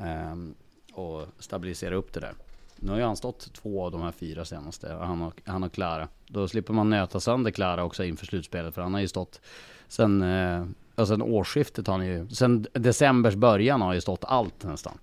[0.00, 0.54] Ehm,
[0.92, 2.34] och stabiliserar upp det där.
[2.76, 4.92] Nu har ju han stått två av de här fyra senaste.
[4.92, 6.08] Han och, han och Klara.
[6.26, 8.74] Då slipper man nöta sönder Klara också inför slutspelet.
[8.74, 9.40] För han har ju stått
[9.88, 10.64] sen, eh,
[10.96, 14.98] ja, sen årsskiftet har han ju, sen decembers början har ju stått allt nästan.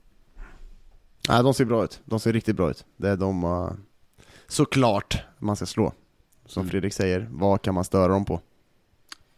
[1.30, 2.02] Nej, de ser bra ut.
[2.06, 2.86] De ser riktigt bra ut.
[2.98, 3.72] Det är de, uh,
[4.48, 5.94] såklart, man ska slå.
[6.46, 6.72] Som Mm.
[6.72, 8.42] Fredrik säger, vad kan man störa dem på?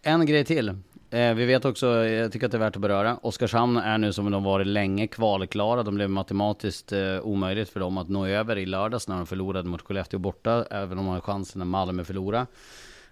[0.02, 0.70] En grej till.
[1.10, 4.14] Eh, vi vet också, jag tycker att det är värt att beröra, Oskarshamn är nu
[4.14, 5.84] som de varit länge kvalklara.
[5.84, 9.70] De blev matematiskt eh, omöjligt för dem att nå över i lördags när de förlorade
[9.70, 12.48] mot Skellefteå borta, även om de har chansen när Malmö förlorar.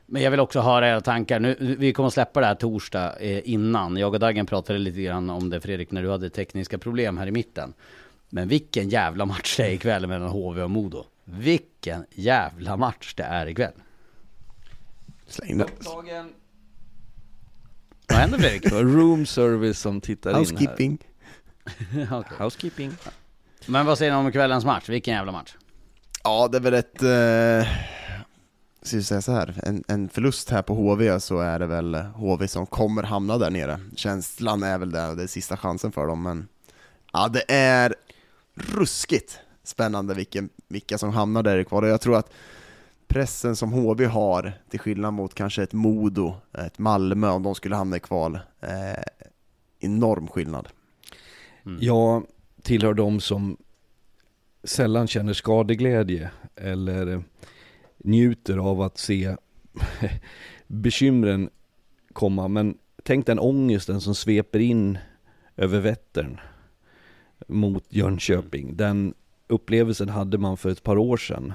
[0.10, 1.40] Men jag vill också höra era tankar.
[1.40, 3.98] Nu, vi kommer att släppa det här torsdag eh, innan.
[3.98, 7.28] Jag och Dagen pratade lite grann om det Fredrik, när du hade tekniska problem här
[7.28, 7.74] i mitten.
[8.30, 11.06] Men vilken jävla match det är ikväll mellan HV och Modo.
[11.24, 13.74] Vilken jävla match det är ikväll.
[15.28, 15.68] Släng det.
[18.08, 18.72] Vad händer Fredrik?
[18.72, 20.40] Room service som tittar in här.
[20.40, 20.98] Housekeeping.
[22.12, 22.38] Okej.
[22.40, 22.92] Housekeeping.
[23.66, 24.90] Men vad säger ni om kvällens match?
[24.90, 25.56] Vilken jävla match?
[26.24, 27.04] Ja, det är väl ett...
[27.04, 27.68] Eh,
[28.88, 32.48] ska säga så här, en, en förlust här på HV så är det väl HV
[32.48, 33.80] som kommer hamna där nere.
[33.96, 36.48] Känslan är väl det, det är sista chansen för dem, men
[37.14, 37.96] ja, det är
[38.54, 41.82] ruskigt spännande vilken, vilka som hamnar där kvar.
[41.82, 42.32] Och jag tror att
[43.08, 47.76] pressen som HV har, till skillnad mot kanske ett Modo, ett Malmö, om de skulle
[47.76, 49.04] hamna i kval, eh,
[49.80, 50.68] enorm skillnad.
[51.66, 51.78] Mm.
[51.82, 52.26] Jag
[52.62, 53.58] tillhör de som
[54.64, 57.24] sällan känner skadeglädje eller
[58.08, 59.36] njuter av att se
[60.68, 61.50] bekymren
[62.14, 62.48] komma.
[62.48, 64.98] Men tänk den ångesten som sveper in
[65.58, 66.40] över Vättern
[67.48, 68.78] mot Jönköping.
[68.78, 69.14] Den
[69.48, 71.54] upplevelsen hade man för ett par år sedan.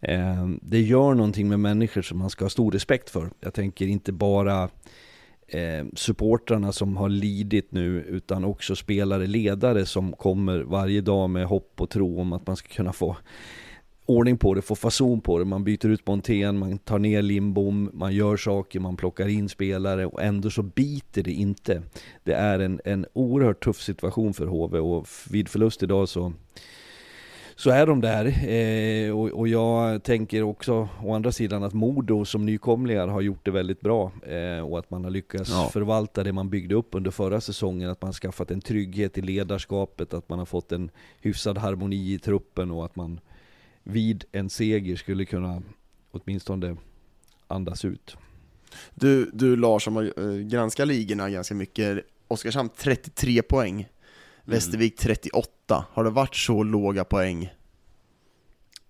[0.00, 3.30] Eh, det gör någonting med människor som man ska ha stor respekt för.
[3.40, 4.68] Jag tänker inte bara
[5.46, 11.46] eh, supportrarna som har lidit nu utan också spelare, ledare som kommer varje dag med
[11.46, 13.16] hopp och tro om att man ska kunna få
[14.16, 15.44] ordning på det, få fason på det.
[15.44, 20.06] Man byter ut Montén, man tar ner Limbom, man gör saker, man plockar in spelare
[20.06, 21.82] och ändå så biter det inte.
[22.24, 26.32] Det är en, en oerhört tuff situation för HV och vid förlust idag så
[27.56, 28.24] så är de där.
[28.48, 33.44] Eh, och, och, jag tänker också å andra sidan att Modo som nykomlingar har gjort
[33.44, 34.12] det väldigt bra.
[34.22, 35.68] Eh, och att man har lyckats ja.
[35.72, 37.90] förvalta det man byggde upp under förra säsongen.
[37.90, 40.90] Att man har skaffat en trygghet i ledarskapet, att man har fått en
[41.20, 43.20] hyfsad harmoni i truppen och att man
[43.82, 45.62] vid en seger skulle kunna
[46.10, 46.76] åtminstone
[47.46, 48.16] andas ut.
[48.94, 53.74] Du, du Lars som har eh, granskat ligorna ganska mycket, Oskarshamn 33 poäng.
[53.74, 53.88] Mm.
[54.44, 55.84] Västervik 38.
[55.92, 57.52] Har det varit så låga poäng?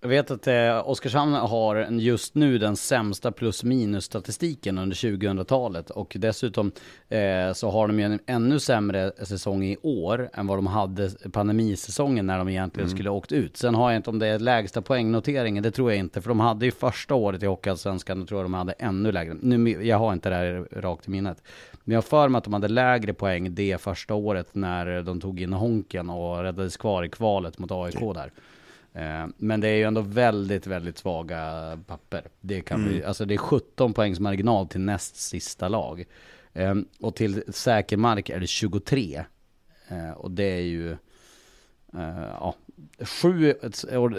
[0.03, 5.89] Jag vet att eh, Oskarshamn har just nu den sämsta plus minus statistiken under 2000-talet
[5.89, 6.71] och dessutom
[7.09, 11.09] eh, så har de ju en ännu sämre säsong i år än vad de hade
[11.31, 12.97] pandemisäsongen när de egentligen mm.
[12.97, 13.57] skulle åkt ut.
[13.57, 16.39] Sen har jag inte om det är lägsta poängnoteringen, det tror jag inte, för de
[16.39, 19.33] hade ju första året i Hockeyallsvenskan, då tror jag de hade ännu lägre.
[19.41, 21.43] Nu, jag har inte det här rakt i minnet.
[21.83, 25.21] Men jag har för mig att de hade lägre poäng det första året när de
[25.21, 28.31] tog in Honken och räddades kvar i kvalet mot AIK där.
[28.93, 31.39] Eh, men det är ju ändå väldigt, väldigt svaga
[31.87, 32.27] papper.
[32.41, 32.91] Det, kan mm.
[32.91, 36.05] bli, alltså det är 17 poängs marginal till näst sista lag.
[36.53, 39.23] Ehm, och till säker mark är det 23.
[39.87, 40.91] Eh, och det är ju
[41.93, 42.55] eh, ja,
[42.99, 43.53] sju,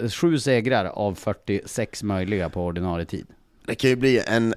[0.09, 3.27] sju segrar av 46 möjliga på ordinarie tid.
[3.65, 4.53] Det kan ju bli en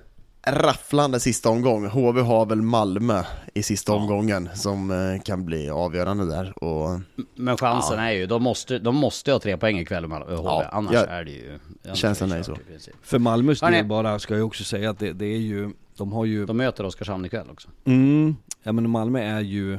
[0.46, 1.86] rafflande sista omgång.
[1.86, 3.22] HV har väl Malmö
[3.54, 3.96] i sista ja.
[3.96, 6.64] omgången som eh, kan bli avgörande där.
[6.64, 7.00] Och,
[7.34, 8.04] Men chansen ja.
[8.04, 11.06] är ju, de måste, de måste ha tre poäng ikväll med HV, ja, annars ja,
[11.06, 11.58] är det ju...
[11.94, 12.56] Känslan är så.
[13.02, 16.24] För Malmös del bara ska jag också säga att det, det, är ju, de har
[16.24, 16.46] ju...
[16.46, 17.68] De möter Oskarshamn ikväll också.
[17.84, 19.78] Mm, ja men Malmö är ju,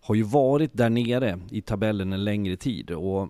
[0.00, 3.28] har ju varit där nere i tabellen en längre tid och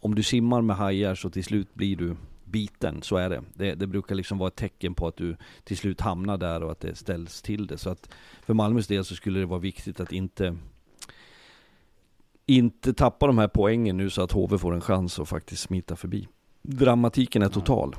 [0.00, 2.16] om du simmar med hajar så till slut blir du
[2.52, 3.42] biten, så är det.
[3.54, 3.74] det.
[3.74, 3.86] det.
[3.86, 6.94] brukar liksom vara ett tecken på att du till slut hamnar där och att det
[6.94, 7.78] ställs till det.
[7.78, 8.08] Så att
[8.42, 10.56] för Malmös del så skulle det vara viktigt att inte
[12.46, 15.96] inte tappa de här poängen nu så att HV får en chans att faktiskt smita
[15.96, 16.28] förbi.
[16.62, 17.96] Dramatiken är total.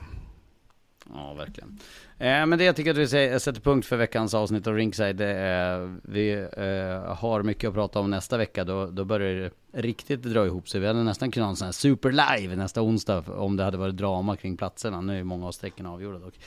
[1.09, 1.79] Ja, verkligen.
[2.17, 3.07] Eh, men det jag tycker att vi
[3.39, 5.21] sätter punkt för veckans avsnitt av Ringside.
[5.21, 8.63] Eh, vi eh, har mycket att prata om nästa vecka.
[8.63, 10.81] Då, då börjar det riktigt dra ihop sig.
[10.81, 13.77] Vi hade nästan kunnat ha en sån här super live nästa onsdag om det hade
[13.77, 15.01] varit drama kring platserna.
[15.01, 16.39] Nu är många av strecken avgjorda dock.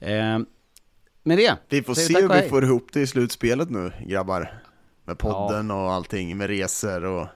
[0.00, 0.38] Eh,
[1.22, 1.56] med det.
[1.68, 4.62] Vi får se hur vi får ihop det i slutspelet nu grabbar.
[5.04, 5.84] Med podden ja.
[5.84, 7.26] och allting, med resor och...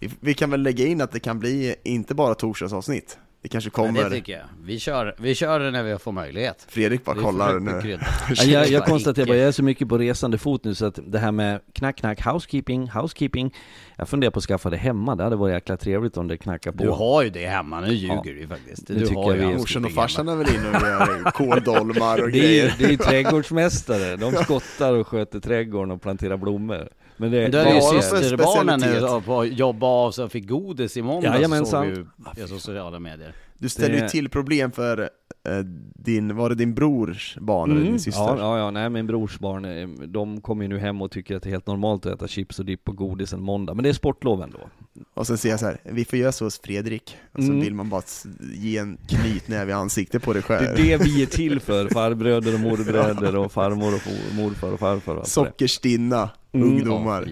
[0.00, 3.18] Vi, vi kan väl lägga in att det kan bli inte bara torsdagsavsnitt.
[3.42, 3.92] Det kanske kommer.
[3.92, 4.44] Men det tycker jag.
[4.64, 6.66] Vi kör, vi kör det när vi får möjlighet.
[6.68, 7.98] Fredrik bara kollar nu.
[8.52, 11.18] jag, jag konstaterar bara, jag är så mycket på resande fot nu så att det
[11.18, 13.54] här med knack knack, housekeeping, housekeeping.
[13.96, 16.72] Jag funderar på att skaffa det hemma, det hade varit jäkla trevligt om det knackar
[16.72, 16.84] på.
[16.84, 18.22] Du har ju det hemma, nu ljuger ja.
[18.24, 18.86] du faktiskt.
[18.86, 22.74] Du tycker har ju Morsan och farsan är väl inne och gör kåldolmar och grejer.
[22.78, 26.88] Det är ju trädgårdsmästare, de skottar och sköter trädgården och planterar blommor.
[27.16, 31.02] Men det, du hade ju systerbarnen nu på jobba av sig och fick godis i
[31.02, 33.34] måndags såg vi i sociala medier.
[33.58, 35.10] Du ställer ju till problem för
[35.94, 37.82] din, var det din brors barn mm.
[37.82, 38.22] eller din syster?
[38.22, 41.36] Ja, ja, ja, nej min brors barn, eh, de kommer ju nu hem och tycker
[41.36, 43.82] att det är helt normalt att äta chips och dipp och godis en måndag, men
[43.82, 44.58] det är sportlov ändå.
[45.14, 47.60] Och sen säger jag så här, vi får göra så hos Fredrik, och så mm.
[47.60, 48.02] vill man bara
[48.54, 50.76] ge en knytnäve i ansiktet på dig själv.
[50.76, 54.80] Det är det vi är till för, farbröder och morbröder och farmor och morfar och
[54.80, 56.68] farfar och Sockerstinna mm.
[56.68, 57.28] ungdomar.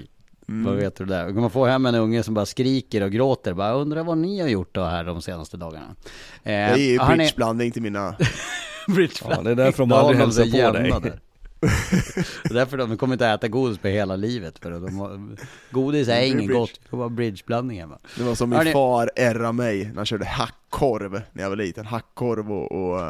[0.50, 0.64] Mm.
[0.64, 1.26] Vad vet du där?
[1.26, 3.54] Då kan man få hem en unge som bara skriker och gråter.
[3.54, 5.86] Bara undrar vad ni har gjort då här de senaste dagarna.
[5.88, 8.14] Eh, det är ju bridgeblandning till mina...
[8.88, 9.38] bridgeblandning.
[9.38, 10.92] Ja, det är därför de aldrig hälsar på dig.
[12.42, 14.58] Det är därför de kommer inte äta godis på hela livet.
[14.58, 15.36] För de har,
[15.70, 16.52] godis är ingen Bridge.
[16.54, 17.98] gott, det var bridgeblandning hemma.
[18.16, 21.56] Det var som min Hörni- far ärrade mig när han körde hackkorv när jag var
[21.56, 21.86] liten.
[21.86, 23.04] Hackkorv och, och uh,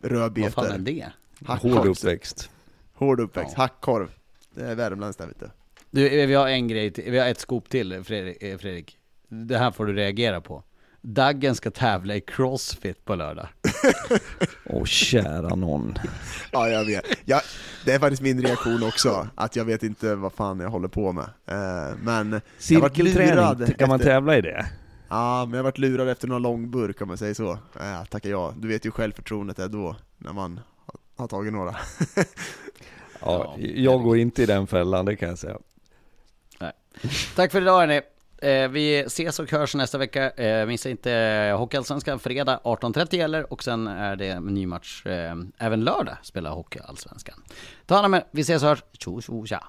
[0.00, 0.50] Vad rödbetor.
[0.50, 1.06] fan är det?
[1.46, 1.72] Hackkorv.
[1.72, 2.50] Hård uppväxt.
[2.94, 3.52] Hård uppväxt.
[3.56, 3.62] Ja.
[3.62, 4.08] Hackkorv.
[4.54, 5.50] Det är värmländskt där vet du.
[5.90, 8.98] Du, vi har en grej till, vi har ett skop till Fredrik, eh, Fredrik.
[9.28, 10.62] Det här får du reagera på.
[11.00, 13.48] Daggen ska tävla i crossfit på lördag.
[14.66, 15.94] Åh kära någon.
[16.52, 17.04] Ja, jag vet.
[17.24, 17.40] Jag,
[17.84, 21.12] det är faktiskt min reaktion också, att jag vet inte vad fan jag håller på
[21.12, 21.24] med.
[21.46, 24.66] Eh, men jag varit Cirkelträning, lurad kan man tävla i det?
[25.08, 27.52] Ja, men jag har varit lurad efter någon lång burk om man säger så.
[27.80, 28.54] Äh, tackar jag.
[28.56, 30.60] Du vet ju självförtroendet är då, när man
[31.16, 31.76] har- tagit några.
[32.16, 32.24] Ja,
[33.20, 35.56] Ja, jag går inte i den fällan, det kan jag säga.
[37.36, 38.00] Tack för idag hörni.
[38.38, 40.30] Eh, vi ses och hörs nästa vecka.
[40.30, 45.06] Eh, missa inte eh, Hockeyallsvenskan fredag 18.30 gäller och sen är det en ny match
[45.06, 47.42] eh, även lördag spelar Hockeyallsvenskan.
[47.86, 48.82] Ta hand om er, vi ses och hörs.
[48.98, 49.68] Tjo tjo tja.